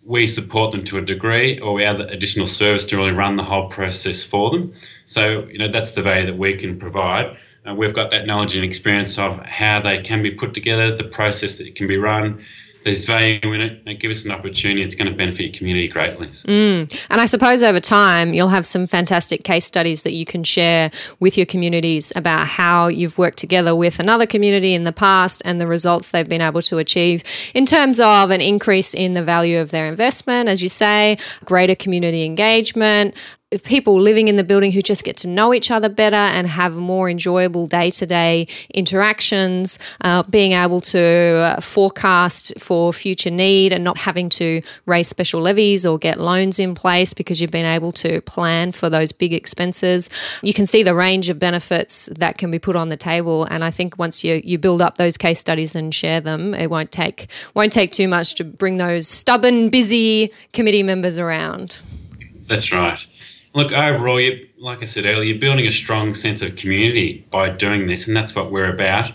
We 0.04 0.28
support 0.28 0.70
them 0.70 0.84
to 0.84 0.98
a 0.98 1.02
degree, 1.02 1.58
or 1.58 1.72
we 1.72 1.82
add 1.82 2.00
additional 2.00 2.46
service 2.46 2.84
to 2.86 2.96
really 2.96 3.10
run 3.10 3.34
the 3.34 3.42
whole 3.42 3.68
process 3.68 4.22
for 4.22 4.50
them. 4.50 4.72
So, 5.04 5.48
you 5.50 5.58
know, 5.58 5.66
that's 5.66 5.92
the 5.92 6.02
value 6.02 6.26
that 6.26 6.38
we 6.38 6.54
can 6.54 6.78
provide. 6.78 7.36
Uh, 7.66 7.74
we've 7.74 7.94
got 7.94 8.10
that 8.10 8.26
knowledge 8.26 8.54
and 8.54 8.64
experience 8.64 9.18
of 9.18 9.38
how 9.44 9.80
they 9.80 10.00
can 10.00 10.22
be 10.22 10.30
put 10.30 10.54
together, 10.54 10.96
the 10.96 11.04
process 11.04 11.58
that 11.58 11.74
can 11.74 11.86
be 11.86 11.96
run. 11.96 12.42
There's 12.84 13.04
value 13.04 13.40
in 13.52 13.60
it. 13.60 13.82
It 13.84 13.98
gives 13.98 14.20
us 14.20 14.24
an 14.26 14.30
opportunity. 14.30 14.80
It's 14.80 14.94
going 14.94 15.10
to 15.10 15.16
benefit 15.16 15.42
your 15.42 15.52
community 15.52 15.88
greatly. 15.88 16.28
Mm. 16.28 17.06
And 17.10 17.20
I 17.20 17.24
suppose 17.26 17.64
over 17.64 17.80
time, 17.80 18.32
you'll 18.32 18.46
have 18.46 18.64
some 18.64 18.86
fantastic 18.86 19.42
case 19.42 19.64
studies 19.64 20.04
that 20.04 20.12
you 20.12 20.24
can 20.24 20.44
share 20.44 20.92
with 21.18 21.36
your 21.36 21.46
communities 21.46 22.12
about 22.14 22.46
how 22.46 22.86
you've 22.86 23.18
worked 23.18 23.38
together 23.38 23.74
with 23.74 23.98
another 23.98 24.24
community 24.24 24.72
in 24.72 24.84
the 24.84 24.92
past 24.92 25.42
and 25.44 25.60
the 25.60 25.66
results 25.66 26.12
they've 26.12 26.28
been 26.28 26.40
able 26.40 26.62
to 26.62 26.78
achieve 26.78 27.24
in 27.54 27.66
terms 27.66 27.98
of 27.98 28.30
an 28.30 28.40
increase 28.40 28.94
in 28.94 29.14
the 29.14 29.22
value 29.22 29.58
of 29.58 29.72
their 29.72 29.88
investment, 29.88 30.48
as 30.48 30.62
you 30.62 30.68
say, 30.68 31.18
greater 31.44 31.74
community 31.74 32.24
engagement, 32.24 33.16
people 33.62 34.00
living 34.00 34.26
in 34.26 34.36
the 34.36 34.42
building 34.42 34.72
who 34.72 34.82
just 34.82 35.04
get 35.04 35.16
to 35.16 35.28
know 35.28 35.54
each 35.54 35.70
other 35.70 35.88
better 35.88 36.16
and 36.16 36.48
have 36.48 36.74
more 36.74 37.08
enjoyable 37.08 37.68
day 37.68 37.92
to 37.92 38.04
day 38.04 38.48
interactions, 38.74 39.78
uh, 40.00 40.24
being 40.24 40.50
able 40.50 40.80
to 40.80 40.98
uh, 40.98 41.60
forecast 41.60 42.52
for 42.58 42.92
future 42.92 43.30
need 43.30 43.72
and 43.72 43.84
not 43.84 43.98
having 43.98 44.28
to 44.28 44.60
raise 44.86 45.06
special 45.06 45.40
levies 45.40 45.86
or 45.86 45.96
get 45.96 46.18
loans 46.18 46.58
in 46.58 46.74
place 46.74 47.14
because 47.14 47.40
you've 47.40 47.52
been 47.52 47.64
able 47.64 47.92
to 47.92 48.20
plan 48.22 48.72
for 48.72 48.90
those 48.90 49.12
big 49.12 49.32
expenses. 49.32 50.10
You 50.42 50.52
can 50.52 50.66
see 50.66 50.82
the 50.82 50.96
range 50.96 51.28
of 51.28 51.38
benefits 51.38 52.06
that 52.16 52.38
can 52.38 52.50
be 52.50 52.58
put 52.58 52.74
on 52.74 52.88
the 52.88 52.96
table. 52.96 53.44
And 53.44 53.62
I 53.62 53.70
think 53.70 53.96
once 53.96 54.24
you, 54.24 54.40
you 54.42 54.58
build 54.58 54.82
up 54.82 54.98
those 54.98 55.16
case 55.16 55.38
studies 55.38 55.76
and 55.76 55.94
share 55.94 56.20
them, 56.20 56.52
it 56.52 56.68
won't 56.68 56.90
take 56.90 57.28
won't 57.54 57.72
take 57.72 57.92
too 57.92 58.08
much 58.08 58.34
to 58.34 58.44
bring 58.44 58.78
those 58.78 59.06
stubborn, 59.06 59.68
busy 59.68 60.32
committee 60.52 60.82
members 60.82 61.16
around. 61.16 61.80
That's 62.48 62.72
right. 62.72 63.06
Look, 63.56 63.72
overall, 63.72 64.20
you, 64.20 64.46
like 64.58 64.82
I 64.82 64.84
said 64.84 65.06
earlier, 65.06 65.22
you're 65.22 65.38
building 65.38 65.66
a 65.66 65.72
strong 65.72 66.12
sense 66.12 66.42
of 66.42 66.56
community 66.56 67.26
by 67.30 67.48
doing 67.48 67.86
this, 67.86 68.06
and 68.06 68.14
that's 68.14 68.36
what 68.36 68.50
we're 68.50 68.70
about. 68.70 69.12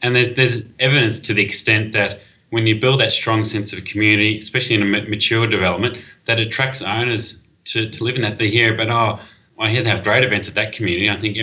And 0.00 0.16
there's 0.16 0.32
there's 0.32 0.62
evidence 0.78 1.20
to 1.20 1.34
the 1.34 1.44
extent 1.44 1.92
that 1.92 2.20
when 2.48 2.66
you 2.66 2.80
build 2.80 3.00
that 3.00 3.12
strong 3.12 3.44
sense 3.44 3.74
of 3.74 3.84
community, 3.84 4.38
especially 4.38 4.76
in 4.76 4.82
a 4.82 4.86
mature 4.86 5.46
development, 5.46 6.02
that 6.24 6.40
attracts 6.40 6.80
owners 6.80 7.42
to, 7.64 7.90
to 7.90 8.04
live 8.04 8.16
in 8.16 8.22
that. 8.22 8.38
They 8.38 8.48
hear 8.48 8.74
but 8.74 8.88
oh, 8.88 9.20
I 9.58 9.68
hear 9.68 9.82
they 9.82 9.90
have 9.90 10.02
great 10.02 10.24
events 10.24 10.48
at 10.48 10.54
that 10.54 10.72
community. 10.72 11.10
I 11.10 11.16
think 11.16 11.36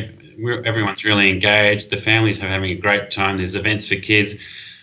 everyone's 0.65 1.05
really 1.05 1.29
engaged. 1.29 1.91
The 1.91 1.97
families 1.97 2.41
are 2.41 2.47
having 2.47 2.71
a 2.71 2.75
great 2.75 3.11
time. 3.11 3.37
There's 3.37 3.53
events 3.53 3.87
for 3.87 3.97
kids 3.97 4.37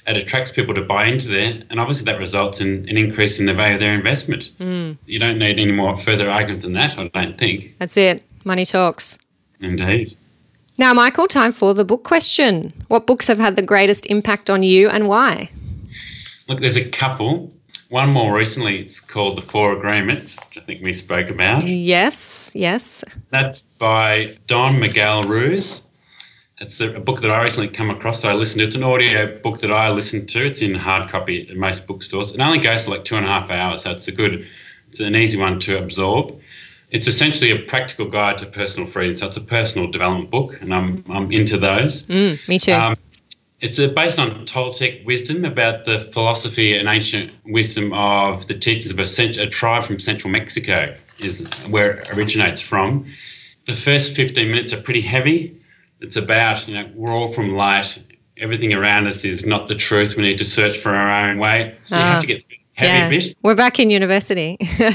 it 0.09 0.17
attracts 0.17 0.51
people 0.51 0.75
to 0.75 0.83
buy 0.83 1.07
into 1.07 1.29
there, 1.29 1.63
and 1.71 1.79
obviously 1.79 2.05
that 2.07 2.19
results 2.19 2.61
in 2.61 2.89
an 2.89 2.97
increase 2.97 3.39
in 3.39 3.47
the 3.47 3.55
value 3.55 3.75
of 3.75 3.81
their 3.81 3.95
investment. 3.95 4.51
Mm. 4.59 4.97
You 5.07 5.19
don't 5.19 5.39
need 5.39 5.59
any 5.59 5.73
more 5.73 5.97
further 5.97 6.31
argument 6.31 6.63
than 6.63 6.73
that, 6.73 6.99
I 6.99 7.09
don't 7.09 7.37
think. 7.37 7.77
That's 7.79 7.97
it. 7.97 8.23
Money 8.45 8.65
talks. 8.65 9.19
Indeed. 9.61 10.17
Now, 10.79 10.95
Michael, 10.95 11.27
time 11.27 11.53
for 11.53 11.75
the 11.75 11.85
book 11.85 12.05
question. 12.05 12.73
What 12.87 13.07
books 13.07 13.27
have 13.27 13.39
had 13.39 13.57
the 13.57 13.63
greatest 13.63 14.07
impact 14.07 14.49
on 14.49 14.63
you 14.63 14.89
and 14.89 15.09
why? 15.09 15.51
Look, 16.49 16.61
there's 16.61 16.77
a 16.77 16.89
couple. 16.89 17.53
One 17.91 18.11
more 18.11 18.37
recently, 18.37 18.79
it's 18.79 19.01
called 19.01 19.39
The 19.39 19.43
Four 19.43 19.77
Agreements, 19.77 20.39
which 20.49 20.59
I 20.59 20.61
think 20.61 20.83
we 20.83 20.93
spoke 20.93 21.31
about. 21.31 21.67
Yes, 21.67 22.53
yes. 22.55 23.03
That's 23.31 23.63
by 23.79 24.37
Don 24.47 24.79
Miguel 24.79 25.25
Ruiz 25.25 25.83
it's 26.61 26.81
a, 26.81 26.99
book 27.01 27.21
that 27.21 27.31
I 27.31 27.43
recently 27.43 27.69
come 27.69 27.91
across 27.91 28.23
that 28.23 28.33
I 28.33 28.35
listened 28.35 28.61
to. 28.61 28.67
It's 28.67 28.77
an 28.77 28.83
audio 28.83 29.39
book 29.39 29.61
that 29.61 29.71
I 29.71 29.91
listened 29.91 30.29
to. 30.31 30.45
It's 30.45 30.61
in 30.61 30.75
hard 30.75 31.09
copy 31.09 31.49
at 31.49 31.57
most 31.57 31.87
bookstores. 31.87 32.33
It 32.33 32.41
only 32.41 32.59
goes 32.59 32.85
for 32.85 32.93
like 32.93 33.05
two 33.05 33.17
and 33.17 33.25
a 33.25 33.29
half 33.29 33.51
hours, 33.51 33.83
so 33.83 33.93
it's 33.93 34.09
a 34.09 34.13
good, 34.13 34.47
it's 34.89 35.01
an 35.01 35.15
easy 35.15 35.39
one 35.39 35.61
to 35.61 35.79
absorb. 35.79 36.41
It's 36.91 37.07
essentially 37.07 37.51
a 37.51 37.59
practical 37.59 38.07
guide 38.07 38.39
to 38.39 38.47
personal 38.47 38.89
freedom. 38.89 39.15
So 39.15 39.27
it's 39.27 39.37
a 39.37 39.43
personal 39.43 39.91
development 39.91 40.31
book, 40.31 40.61
and 40.61 40.75
I'm 40.75 41.05
I'm 41.09 41.31
into 41.31 41.59
those. 41.59 42.05
Mm, 42.05 42.49
me 42.49 42.59
too. 42.59 42.73
Um, 42.73 42.97
it's 43.61 43.79
a, 43.79 43.89
based 43.89 44.19
on 44.19 44.47
Toltec 44.47 45.05
wisdom 45.05 45.45
about 45.45 45.85
the 45.85 45.99
philosophy 45.99 46.77
and 46.77 46.89
ancient 46.89 47.33
wisdom 47.45 47.93
of 47.93 48.47
the 48.47 48.55
teachers 48.55 48.93
of 48.93 48.99
a, 48.99 49.43
a 49.43 49.47
tribe 49.49 49.83
from 49.83 49.99
central 49.99 50.31
Mexico, 50.31 50.95
is 51.19 51.49
where 51.69 51.93
it 51.93 52.17
originates 52.17 52.61
from. 52.61 53.07
The 53.67 53.75
first 53.75 54.15
15 54.15 54.49
minutes 54.49 54.73
are 54.73 54.81
pretty 54.81 55.03
heavy 55.03 55.59
it's 56.01 56.17
about, 56.17 56.67
you 56.69 56.75
know, 56.75 56.91
we're 56.95 57.13
all 57.13 57.29
from 57.29 57.55
light. 57.55 58.03
Everything 58.37 58.73
around 58.73 59.07
us 59.07 59.25
is 59.25 59.45
not 59.45 59.69
the 59.69 59.75
truth. 59.75 60.17
We 60.17 60.23
need 60.23 60.39
to 60.39 60.45
search 60.45 60.79
for 60.79 60.91
our 60.91 61.29
own 61.29 61.39
way. 61.39 61.77
So 61.81 61.97
you 61.97 62.03
have 62.03 62.19
ah. 62.19 62.21
to 62.21 62.27
get 62.27 62.45
heavy 62.79 63.17
yeah. 63.17 63.27
bit. 63.29 63.37
We're 63.43 63.57
back 63.57 63.81
in 63.81 63.91
university. 63.91 64.57
so 64.65 64.87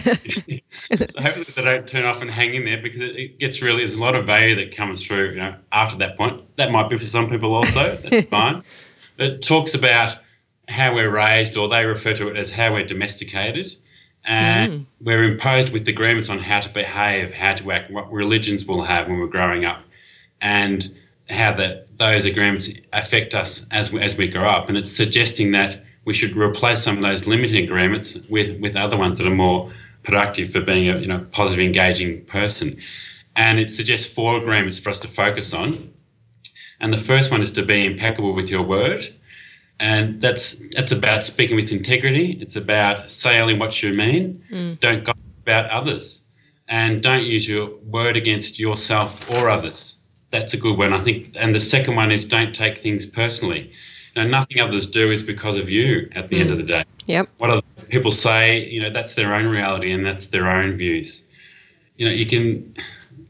hopefully 1.19 1.43
they 1.43 1.61
don't 1.61 1.87
turn 1.87 2.05
off 2.05 2.21
and 2.21 2.31
hang 2.31 2.53
in 2.53 2.65
there 2.65 2.81
because 2.81 3.01
it, 3.01 3.15
it, 3.15 3.39
gets 3.39 3.61
really 3.61 3.79
there's 3.79 3.95
a 3.95 4.01
lot 4.01 4.15
of 4.15 4.25
value 4.25 4.55
that 4.55 4.75
comes 4.75 5.05
through. 5.05 5.31
You 5.31 5.37
know, 5.37 5.55
after 5.71 5.97
that 5.97 6.17
point, 6.17 6.55
that 6.55 6.71
might 6.71 6.89
be 6.89 6.97
for 6.97 7.05
some 7.05 7.29
people 7.29 7.53
also. 7.53 7.95
That's 7.97 8.27
fine. 8.29 8.63
But 9.17 9.29
it 9.29 9.41
talks 9.41 9.75
about 9.75 10.17
how 10.67 10.95
we're 10.95 11.09
raised, 11.09 11.57
or 11.57 11.67
they 11.67 11.85
refer 11.85 12.13
to 12.13 12.29
it 12.29 12.37
as 12.37 12.49
how 12.49 12.73
we're 12.73 12.85
domesticated. 12.85 13.75
And 14.25 14.71
mm. 14.71 14.85
we're 15.01 15.25
imposed 15.25 15.73
with 15.73 15.85
agreements 15.89 16.29
on 16.29 16.39
how 16.39 16.61
to 16.61 16.69
behave, 16.69 17.33
how 17.33 17.55
to 17.55 17.71
act, 17.71 17.91
what 17.91 18.11
religions 18.11 18.65
we'll 18.65 18.81
have 18.81 19.09
when 19.09 19.19
we're 19.19 19.27
growing 19.27 19.65
up, 19.65 19.83
and 20.43 20.95
how 21.29 21.53
that 21.53 21.87
those 21.97 22.25
agreements 22.25 22.69
affect 22.91 23.33
us 23.33 23.65
as 23.71 23.91
we, 23.91 23.99
as 24.01 24.15
we 24.17 24.27
grow 24.27 24.47
up. 24.47 24.69
And 24.69 24.77
it's 24.77 24.91
suggesting 24.91 25.51
that 25.51 25.81
we 26.05 26.13
should 26.13 26.35
replace 26.35 26.83
some 26.83 26.97
of 26.97 27.01
those 27.01 27.25
limiting 27.25 27.63
agreements 27.63 28.19
with, 28.29 28.59
with 28.59 28.75
other 28.75 28.97
ones 28.97 29.17
that 29.17 29.27
are 29.27 29.33
more 29.33 29.73
productive 30.03 30.51
for 30.51 30.61
being 30.61 30.89
a 30.89 30.99
you 30.99 31.07
know 31.07 31.25
positive, 31.31 31.65
engaging 31.65 32.25
person. 32.25 32.77
And 33.35 33.57
it 33.57 33.71
suggests 33.71 34.13
four 34.13 34.37
agreements 34.37 34.79
for 34.79 34.91
us 34.91 34.99
to 34.99 35.07
focus 35.07 35.53
on. 35.53 35.91
And 36.79 36.93
the 36.93 36.97
first 36.97 37.31
one 37.31 37.41
is 37.41 37.53
to 37.53 37.63
be 37.63 37.85
impeccable 37.85 38.33
with 38.33 38.51
your 38.51 38.61
word 38.61 39.07
and 39.79 40.21
that's 40.21 40.61
that's 40.69 40.91
about 40.91 41.23
speaking 41.23 41.55
with 41.55 41.71
integrity. 41.71 42.37
It's 42.39 42.55
about 42.55 43.11
say 43.11 43.39
only 43.39 43.57
what 43.57 43.81
you 43.81 43.93
mean. 43.93 44.43
Mm. 44.51 44.79
Don't 44.79 45.03
gossip 45.03 45.31
about 45.41 45.69
others, 45.69 46.25
and 46.67 47.01
don't 47.01 47.23
use 47.23 47.47
your 47.47 47.75
word 47.77 48.15
against 48.15 48.59
yourself 48.59 49.29
or 49.31 49.49
others. 49.49 49.97
That's 50.33 50.55
a 50.55 50.57
good 50.57 50.79
one, 50.79 50.93
I 50.93 50.99
think. 50.99 51.35
And 51.35 51.53
the 51.53 51.59
second 51.59 51.95
one 51.95 52.11
is 52.11 52.25
don't 52.25 52.55
take 52.55 52.79
things 52.79 53.05
personally. 53.05 53.71
You 54.15 54.23
know, 54.23 54.29
nothing 54.29 54.59
others 54.59 54.89
do 54.89 55.11
is 55.11 55.21
because 55.21 55.57
of 55.57 55.69
you. 55.69 56.09
At 56.15 56.29
the 56.29 56.37
mm. 56.37 56.41
end 56.41 56.49
of 56.49 56.57
the 56.57 56.63
day, 56.63 56.83
yep. 57.05 57.29
What 57.37 57.51
other 57.51 57.61
people 57.87 58.09
say, 58.09 58.67
you 58.67 58.81
know, 58.81 58.91
that's 58.91 59.13
their 59.13 59.35
own 59.35 59.45
reality 59.45 59.91
and 59.91 60.03
that's 60.03 60.25
their 60.25 60.49
own 60.49 60.75
views. 60.75 61.21
You 61.97 62.07
know, 62.07 62.11
you 62.11 62.25
can 62.25 62.75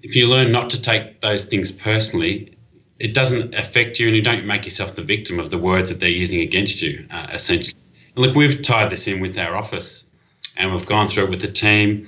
if 0.02 0.16
you 0.16 0.28
learn 0.28 0.54
not 0.54 0.70
to 0.70 0.82
take 0.82 1.20
those 1.20 1.44
things 1.44 1.74
personally, 1.74 2.58
it 3.00 3.14
doesn't 3.14 3.54
affect 3.54 4.00
you 4.00 4.08
and 4.08 4.16
you 4.16 4.22
don't 4.22 4.46
make 4.46 4.64
yourself 4.64 4.96
the 4.96 5.04
victim 5.04 5.42
of 5.42 5.50
the 5.50 5.58
words 5.58 5.90
that 5.90 6.00
they're 6.00 6.10
using 6.10 6.40
against 6.40 6.82
you, 6.82 7.06
uh, 7.12 7.28
essentially. 7.34 7.78
And 8.16 8.26
look, 8.26 8.34
we've 8.34 8.62
tied 8.62 8.90
this 8.90 9.10
in 9.10 9.20
with 9.20 9.38
our 9.38 9.58
office 9.58 10.10
and 10.56 10.72
we've 10.72 10.86
gone 10.86 11.10
through 11.10 11.26
it 11.26 11.30
with 11.32 11.42
the 11.42 11.52
team 11.52 12.08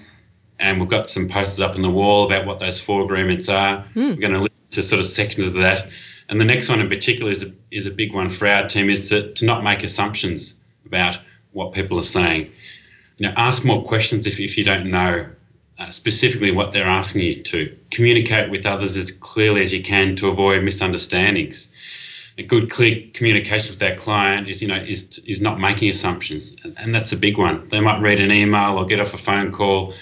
and 0.65 0.79
we've 0.79 0.89
got 0.89 1.07
some 1.07 1.29
posters 1.29 1.61
up 1.61 1.75
on 1.75 1.83
the 1.83 1.89
wall 1.91 2.25
about 2.25 2.47
what 2.47 2.57
those 2.57 2.81
four 2.81 3.03
agreements 3.03 3.47
are. 3.49 3.85
Mm. 3.93 4.09
We're 4.09 4.15
going 4.15 4.33
to 4.33 4.39
listen 4.39 4.65
to 4.71 4.81
sort 4.81 4.99
of 4.99 5.05
sections 5.05 5.45
of 5.45 5.53
that. 5.53 5.89
And 6.27 6.41
the 6.41 6.45
next 6.45 6.69
one 6.69 6.81
in 6.81 6.89
particular 6.89 7.29
is 7.29 7.43
a, 7.43 7.53
is 7.69 7.85
a 7.85 7.91
big 7.91 8.15
one 8.15 8.31
for 8.31 8.47
our 8.47 8.67
team 8.67 8.89
is 8.89 9.09
to, 9.09 9.31
to 9.31 9.45
not 9.45 9.63
make 9.63 9.83
assumptions 9.83 10.59
about 10.87 11.19
what 11.51 11.73
people 11.73 11.99
are 11.99 12.09
saying. 12.17 12.51
You 13.17 13.27
know, 13.27 13.33
ask 13.37 13.63
more 13.63 13.83
questions 13.83 14.25
if, 14.25 14.39
if 14.39 14.57
you 14.57 14.63
don't 14.63 14.89
know 14.89 15.29
uh, 15.77 15.89
specifically 15.91 16.51
what 16.51 16.71
they're 16.71 16.87
asking 16.87 17.21
you 17.21 17.43
to. 17.43 17.77
Communicate 17.91 18.49
with 18.49 18.65
others 18.65 18.97
as 18.97 19.11
clearly 19.11 19.61
as 19.61 19.71
you 19.71 19.83
can 19.83 20.15
to 20.15 20.29
avoid 20.29 20.63
misunderstandings. 20.63 21.71
A 22.39 22.43
good, 22.43 22.71
clear 22.71 23.03
communication 23.13 23.73
with 23.73 23.79
that 23.81 23.99
client 23.99 24.49
is, 24.49 24.63
you 24.63 24.67
know, 24.67 24.75
is 24.75 25.19
is 25.19 25.41
not 25.41 25.57
making 25.57 25.89
assumptions, 25.89 26.57
and, 26.65 26.75
and 26.77 26.93
that's 26.93 27.13
a 27.13 27.17
big 27.17 27.37
one. 27.37 27.69
They 27.69 27.79
might 27.79 28.01
read 28.01 28.19
an 28.19 28.29
email 28.29 28.77
or 28.77 28.85
get 28.85 28.99
off 28.99 29.13
a 29.13 29.17
phone 29.17 29.53
call 29.53 29.93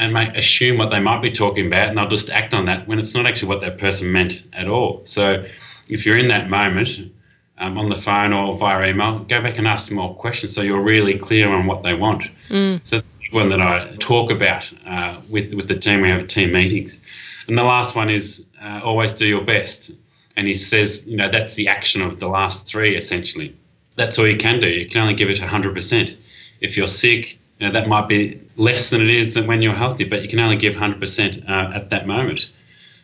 and 0.00 0.14
make, 0.14 0.34
assume 0.34 0.78
what 0.78 0.90
they 0.90 0.98
might 0.98 1.20
be 1.20 1.30
talking 1.30 1.66
about, 1.66 1.90
and 1.90 1.98
they'll 1.98 2.08
just 2.08 2.30
act 2.30 2.54
on 2.54 2.64
that 2.64 2.88
when 2.88 2.98
it's 2.98 3.14
not 3.14 3.26
actually 3.26 3.48
what 3.50 3.60
that 3.60 3.76
person 3.78 4.10
meant 4.10 4.44
at 4.54 4.66
all. 4.66 5.02
So, 5.04 5.44
if 5.88 6.06
you're 6.06 6.18
in 6.18 6.28
that 6.28 6.48
moment 6.48 7.12
um, 7.58 7.76
on 7.76 7.90
the 7.90 7.96
phone 7.96 8.32
or 8.32 8.56
via 8.56 8.90
email, 8.90 9.18
go 9.20 9.42
back 9.42 9.58
and 9.58 9.68
ask 9.68 9.88
some 9.88 9.98
more 9.98 10.14
questions 10.14 10.54
so 10.54 10.62
you're 10.62 10.82
really 10.82 11.18
clear 11.18 11.50
on 11.50 11.66
what 11.66 11.82
they 11.82 11.94
want. 11.94 12.30
Mm. 12.48 12.80
So 12.84 13.02
one 13.30 13.50
that 13.50 13.60
I 13.60 13.94
talk 13.98 14.30
about 14.30 14.70
uh, 14.86 15.20
with 15.28 15.54
with 15.54 15.68
the 15.68 15.76
team. 15.76 16.00
We 16.00 16.08
have 16.08 16.26
team 16.26 16.52
meetings, 16.52 17.06
and 17.46 17.56
the 17.56 17.62
last 17.62 17.94
one 17.94 18.08
is 18.08 18.44
uh, 18.60 18.80
always 18.82 19.12
do 19.12 19.26
your 19.26 19.44
best. 19.44 19.90
And 20.36 20.46
he 20.46 20.54
says, 20.54 21.06
you 21.06 21.16
know, 21.16 21.28
that's 21.30 21.54
the 21.54 21.68
action 21.68 22.00
of 22.00 22.20
the 22.20 22.28
last 22.28 22.66
three 22.66 22.96
essentially. 22.96 23.54
That's 23.96 24.18
all 24.18 24.26
you 24.26 24.38
can 24.38 24.60
do. 24.60 24.68
You 24.68 24.88
can 24.88 25.02
only 25.02 25.14
give 25.14 25.28
it 25.28 25.36
100%. 25.36 26.16
If 26.60 26.76
you're 26.76 26.86
sick, 26.86 27.38
you 27.60 27.66
know, 27.66 27.72
that 27.72 27.88
might 27.88 28.08
be 28.08 28.40
less 28.56 28.90
than 28.90 29.02
it 29.02 29.10
is 29.10 29.34
than 29.34 29.46
when 29.46 29.60
you're 29.60 29.74
healthy, 29.74 30.04
but 30.04 30.22
you 30.22 30.28
can 30.28 30.40
only 30.40 30.56
give 30.56 30.74
100% 30.74 31.48
uh, 31.48 31.76
at 31.76 31.90
that 31.90 32.06
moment. 32.06 32.50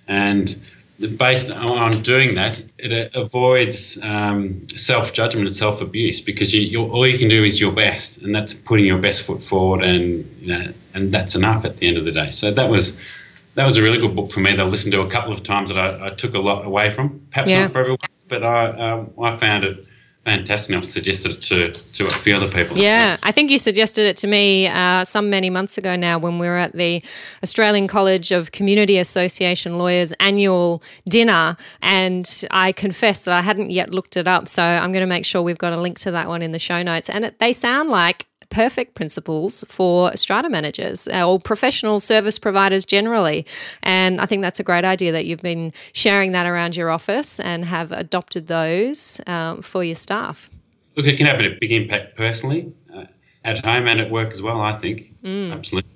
And 0.08 0.56
based 1.18 1.50
on 1.50 2.00
doing 2.02 2.36
that, 2.36 2.62
it 2.78 3.14
avoids 3.14 3.98
um, 4.02 4.66
self 4.68 5.12
judgment 5.12 5.46
and 5.46 5.54
self 5.54 5.82
abuse 5.82 6.22
because 6.22 6.54
you, 6.54 6.82
all 6.90 7.06
you 7.06 7.18
can 7.18 7.28
do 7.28 7.44
is 7.44 7.60
your 7.60 7.72
best, 7.72 8.22
and 8.22 8.34
that's 8.34 8.54
putting 8.54 8.86
your 8.86 8.98
best 8.98 9.22
foot 9.22 9.42
forward, 9.42 9.84
and 9.84 10.24
you 10.40 10.48
know, 10.48 10.72
and 10.94 11.12
that's 11.12 11.34
enough 11.34 11.66
at 11.66 11.76
the 11.76 11.86
end 11.86 11.98
of 11.98 12.06
the 12.06 12.12
day. 12.12 12.30
So 12.30 12.50
that 12.50 12.70
was 12.70 12.98
that 13.56 13.66
was 13.66 13.76
a 13.76 13.82
really 13.82 13.98
good 13.98 14.16
book 14.16 14.30
for 14.30 14.40
me. 14.40 14.56
That 14.56 14.62
I 14.62 14.68
listened 14.68 14.92
to 14.92 15.02
a 15.02 15.10
couple 15.10 15.34
of 15.34 15.42
times 15.42 15.68
that 15.68 15.78
I, 15.78 16.06
I 16.06 16.10
took 16.10 16.34
a 16.34 16.40
lot 16.40 16.64
away 16.64 16.88
from. 16.88 17.26
Perhaps 17.30 17.50
yeah. 17.50 17.62
not 17.62 17.72
for 17.72 17.80
everyone, 17.80 17.98
but 18.28 18.42
I 18.42 18.68
um, 18.68 19.10
I 19.22 19.36
found 19.36 19.64
it 19.64 19.86
fantastic. 20.26 20.76
I've 20.76 20.84
suggested 20.84 21.32
it 21.32 21.40
to, 21.42 21.70
to 21.70 22.04
a 22.04 22.18
few 22.18 22.34
other 22.34 22.48
people. 22.48 22.76
Yeah, 22.76 23.16
I 23.22 23.30
think 23.30 23.48
you 23.50 23.60
suggested 23.60 24.06
it 24.06 24.16
to 24.18 24.26
me 24.26 24.66
uh, 24.66 25.04
some 25.04 25.30
many 25.30 25.50
months 25.50 25.78
ago 25.78 25.94
now 25.94 26.18
when 26.18 26.40
we 26.40 26.48
were 26.48 26.56
at 26.56 26.72
the 26.72 27.00
Australian 27.44 27.86
College 27.86 28.32
of 28.32 28.50
Community 28.50 28.98
Association 28.98 29.78
Lawyers 29.78 30.12
annual 30.18 30.82
dinner. 31.08 31.56
And 31.80 32.44
I 32.50 32.72
confess 32.72 33.24
that 33.24 33.34
I 33.34 33.42
hadn't 33.42 33.70
yet 33.70 33.92
looked 33.92 34.16
it 34.16 34.26
up. 34.26 34.48
So 34.48 34.64
I'm 34.64 34.90
going 34.90 35.02
to 35.02 35.06
make 35.06 35.24
sure 35.24 35.42
we've 35.42 35.58
got 35.58 35.72
a 35.72 35.80
link 35.80 35.96
to 36.00 36.10
that 36.10 36.26
one 36.26 36.42
in 36.42 36.50
the 36.50 36.58
show 36.58 36.82
notes. 36.82 37.08
And 37.08 37.24
it, 37.24 37.38
they 37.38 37.52
sound 37.52 37.90
like 37.90 38.26
perfect 38.56 38.94
principles 38.94 39.64
for 39.68 40.16
strata 40.16 40.48
managers 40.48 41.06
or 41.08 41.38
professional 41.38 42.00
service 42.00 42.38
providers 42.38 42.86
generally. 42.86 43.44
And 43.82 44.18
I 44.18 44.24
think 44.24 44.40
that's 44.40 44.58
a 44.58 44.62
great 44.62 44.86
idea 44.86 45.12
that 45.12 45.26
you've 45.26 45.42
been 45.42 45.74
sharing 45.92 46.32
that 46.32 46.46
around 46.46 46.74
your 46.74 46.88
office 46.88 47.38
and 47.38 47.66
have 47.66 47.92
adopted 47.92 48.46
those 48.46 49.20
um, 49.26 49.60
for 49.60 49.84
your 49.84 49.94
staff. 49.94 50.48
Look, 50.96 51.04
it 51.04 51.18
can 51.18 51.26
have 51.26 51.38
a 51.38 51.58
big 51.60 51.70
impact 51.70 52.16
personally 52.16 52.72
uh, 52.94 53.04
at 53.44 53.62
home 53.62 53.86
and 53.88 54.00
at 54.00 54.10
work 54.10 54.32
as 54.32 54.40
well, 54.40 54.62
I 54.62 54.72
think. 54.78 55.12
Mm. 55.22 55.52
Absolutely. 55.52 55.90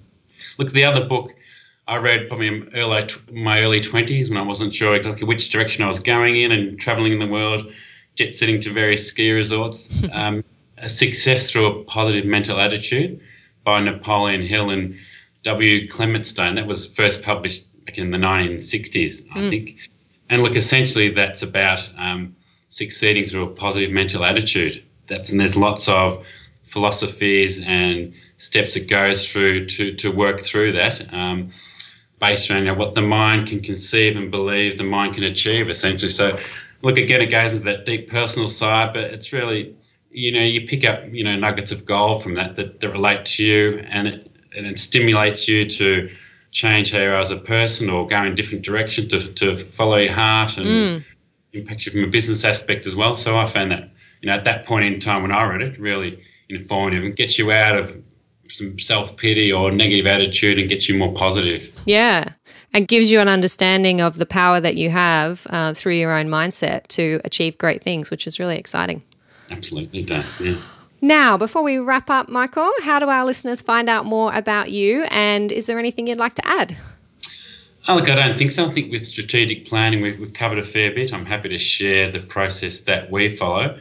Look, 0.58 0.72
the 0.72 0.84
other 0.84 1.06
book 1.08 1.34
I 1.88 1.96
read 1.96 2.28
probably 2.28 2.48
in 2.48 2.68
early, 2.74 3.08
my 3.32 3.62
early 3.62 3.80
20s 3.80 4.28
when 4.28 4.36
I 4.36 4.42
wasn't 4.42 4.74
sure 4.74 4.94
exactly 4.94 5.26
which 5.26 5.48
direction 5.48 5.82
I 5.82 5.86
was 5.86 5.98
going 5.98 6.38
in 6.38 6.52
and 6.52 6.78
traveling 6.78 7.12
in 7.12 7.20
the 7.20 7.26
world, 7.26 7.72
jet 8.16 8.34
setting 8.34 8.60
to 8.60 8.70
various 8.70 9.08
ski 9.08 9.30
resorts. 9.30 9.90
Um, 10.12 10.44
Success 10.88 11.50
Through 11.50 11.66
a 11.66 11.84
Positive 11.84 12.24
Mental 12.24 12.58
Attitude 12.58 13.20
by 13.64 13.80
Napoleon 13.80 14.42
Hill 14.42 14.70
and 14.70 14.98
W. 15.42 15.88
Clement 15.88 16.26
Stone. 16.26 16.54
That 16.54 16.66
was 16.66 16.86
first 16.86 17.22
published 17.22 17.66
back 17.84 17.98
in 17.98 18.10
the 18.10 18.18
1960s, 18.18 19.26
I 19.32 19.38
mm. 19.38 19.48
think. 19.50 19.90
And 20.28 20.42
look, 20.42 20.56
essentially, 20.56 21.10
that's 21.10 21.42
about 21.42 21.88
um, 21.96 22.36
succeeding 22.68 23.26
through 23.26 23.44
a 23.44 23.50
positive 23.50 23.90
mental 23.90 24.24
attitude. 24.24 24.82
That's 25.06 25.30
and 25.30 25.40
there's 25.40 25.56
lots 25.56 25.88
of 25.88 26.24
philosophies 26.64 27.64
and 27.64 28.14
steps 28.38 28.76
it 28.76 28.88
goes 28.88 29.30
through 29.30 29.66
to 29.66 29.92
to 29.94 30.12
work 30.12 30.40
through 30.40 30.72
that. 30.72 31.12
Um, 31.12 31.50
based 32.20 32.50
around 32.50 32.60
you 32.60 32.66
know, 32.66 32.74
what 32.74 32.94
the 32.94 33.02
mind 33.02 33.48
can 33.48 33.60
conceive 33.60 34.16
and 34.16 34.30
believe 34.30 34.78
the 34.78 34.84
mind 34.84 35.14
can 35.14 35.24
achieve, 35.24 35.68
essentially. 35.70 36.10
So, 36.10 36.38
look, 36.82 36.98
again, 36.98 37.22
it 37.22 37.26
goes 37.26 37.54
into 37.54 37.64
that 37.64 37.86
deep 37.86 38.10
personal 38.10 38.46
side, 38.46 38.92
but 38.92 39.04
it's 39.04 39.32
really 39.32 39.74
you 40.10 40.32
know, 40.32 40.42
you 40.42 40.66
pick 40.66 40.84
up, 40.84 41.04
you 41.12 41.24
know, 41.24 41.36
nuggets 41.36 41.72
of 41.72 41.84
gold 41.84 42.22
from 42.22 42.34
that 42.34 42.56
that, 42.56 42.80
that 42.80 42.90
relate 42.90 43.24
to 43.24 43.44
you 43.44 43.78
and 43.88 44.08
it, 44.08 44.30
and 44.56 44.66
it 44.66 44.78
stimulates 44.78 45.48
you 45.48 45.64
to 45.64 46.10
change 46.50 46.92
how 46.92 46.98
you 46.98 47.08
are 47.08 47.18
as 47.18 47.30
a 47.30 47.36
person 47.36 47.88
or 47.88 48.06
go 48.06 48.22
in 48.22 48.34
different 48.34 48.64
direction 48.64 49.08
to, 49.08 49.32
to 49.34 49.56
follow 49.56 49.96
your 49.96 50.12
heart 50.12 50.58
and 50.58 50.66
mm. 50.66 51.04
impact 51.52 51.86
you 51.86 51.92
from 51.92 52.04
a 52.04 52.08
business 52.08 52.44
aspect 52.44 52.86
as 52.86 52.96
well. 52.96 53.14
So 53.14 53.38
I 53.38 53.46
found 53.46 53.70
that, 53.70 53.88
you 54.20 54.28
know, 54.28 54.36
at 54.36 54.44
that 54.44 54.66
point 54.66 54.84
in 54.84 54.98
time 54.98 55.22
when 55.22 55.32
I 55.32 55.44
read 55.44 55.62
it, 55.62 55.78
really 55.78 56.22
informative 56.48 57.04
and 57.04 57.14
gets 57.14 57.38
you 57.38 57.52
out 57.52 57.76
of 57.76 57.96
some 58.48 58.78
self 58.80 59.16
pity 59.16 59.52
or 59.52 59.70
negative 59.70 60.06
attitude 60.06 60.58
and 60.58 60.68
gets 60.68 60.88
you 60.88 60.98
more 60.98 61.12
positive. 61.12 61.72
Yeah. 61.84 62.32
And 62.72 62.86
gives 62.86 63.10
you 63.10 63.20
an 63.20 63.28
understanding 63.28 64.00
of 64.00 64.16
the 64.16 64.26
power 64.26 64.60
that 64.60 64.76
you 64.76 64.90
have 64.90 65.46
uh, 65.50 65.74
through 65.74 65.94
your 65.94 66.12
own 66.12 66.26
mindset 66.26 66.86
to 66.88 67.20
achieve 67.24 67.58
great 67.58 67.82
things, 67.82 68.10
which 68.10 68.26
is 68.26 68.38
really 68.38 68.56
exciting. 68.56 69.02
Absolutely 69.50 70.02
does, 70.02 70.40
yeah. 70.40 70.56
Now, 71.02 71.38
before 71.38 71.62
we 71.62 71.78
wrap 71.78 72.10
up, 72.10 72.28
Michael, 72.28 72.70
how 72.82 72.98
do 72.98 73.08
our 73.08 73.24
listeners 73.24 73.62
find 73.62 73.88
out 73.88 74.04
more 74.04 74.34
about 74.34 74.70
you? 74.70 75.04
And 75.10 75.50
is 75.50 75.66
there 75.66 75.78
anything 75.78 76.06
you'd 76.06 76.18
like 76.18 76.34
to 76.34 76.46
add? 76.46 76.76
Oh, 77.88 77.94
look, 77.94 78.10
I 78.10 78.14
don't 78.14 78.36
think 78.36 78.50
so. 78.50 78.66
I 78.66 78.70
think 78.70 78.92
with 78.92 79.06
strategic 79.06 79.64
planning, 79.64 80.02
we've, 80.02 80.20
we've 80.20 80.34
covered 80.34 80.58
a 80.58 80.64
fair 80.64 80.94
bit. 80.94 81.14
I'm 81.14 81.24
happy 81.24 81.48
to 81.48 81.56
share 81.58 82.10
the 82.10 82.20
process 82.20 82.80
that 82.82 83.10
we 83.10 83.34
follow, 83.36 83.78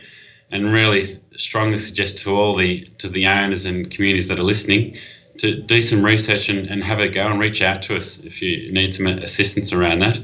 and 0.51 0.71
really 0.71 1.03
strongly 1.35 1.77
suggest 1.77 2.19
to 2.19 2.35
all 2.35 2.55
the 2.55 2.85
to 2.99 3.09
the 3.09 3.27
owners 3.27 3.65
and 3.65 3.91
communities 3.91 4.29
that 4.29 4.39
are 4.39 4.43
listening 4.43 4.95
to 5.39 5.61
do 5.61 5.81
some 5.81 6.03
research 6.03 6.49
and, 6.49 6.67
and 6.67 6.83
have 6.83 6.99
a 6.99 7.07
go 7.07 7.27
and 7.27 7.39
reach 7.39 7.61
out 7.61 7.81
to 7.83 7.95
us 7.95 8.23
if 8.23 8.41
you 8.41 8.71
need 8.71 8.93
some 8.93 9.07
assistance 9.07 9.73
around 9.73 9.99
that. 9.99 10.19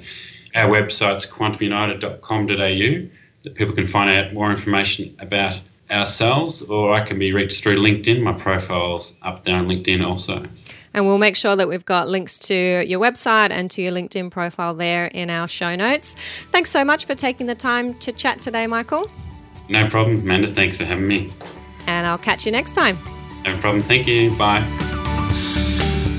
Our 0.56 0.70
website's 0.70 1.26
quantumunited.com.au 1.26 3.10
that 3.46 3.56
people 3.56 3.74
can 3.74 3.88
find 3.88 4.10
out 4.10 4.34
more 4.34 4.52
information 4.52 5.16
about 5.20 5.62
ourselves, 5.90 6.62
or 6.64 6.92
I 6.92 7.02
can 7.02 7.18
be 7.18 7.32
reached 7.32 7.64
through 7.64 7.78
LinkedIn. 7.78 8.22
My 8.22 8.34
profile's 8.34 9.18
up 9.22 9.44
there 9.44 9.56
on 9.56 9.68
LinkedIn 9.68 10.06
also. 10.06 10.46
And 10.94 11.06
we'll 11.06 11.18
make 11.18 11.36
sure 11.36 11.56
that 11.56 11.68
we've 11.68 11.86
got 11.86 12.08
links 12.08 12.40
to 12.40 12.56
your 12.56 13.00
website 13.00 13.52
and 13.52 13.70
to 13.72 13.82
your 13.82 13.92
LinkedIn 13.92 14.32
profile 14.32 14.74
there 14.74 15.08
in 15.08 15.30
our 15.30 15.48
show 15.48 15.76
notes. 15.76 16.16
Thanks 16.52 16.70
so 16.70 16.84
much 16.84 17.06
for 17.06 17.14
taking 17.14 17.48
the 17.48 17.56
time 17.56 17.94
to 17.96 18.12
chat 18.12 18.42
today, 18.42 18.66
Michael. 18.66 19.10
No 19.70 19.88
problem, 19.88 20.18
Amanda. 20.18 20.48
Thanks 20.48 20.78
for 20.78 20.86
having 20.86 21.08
me. 21.08 21.32
And 21.88 22.08
I'll 22.08 22.18
catch 22.18 22.46
you 22.46 22.52
next 22.52 22.74
time. 22.74 22.98
No 23.44 23.58
problem. 23.58 23.82
Thank 23.82 24.08
you. 24.08 24.36
Bye. 24.38 24.85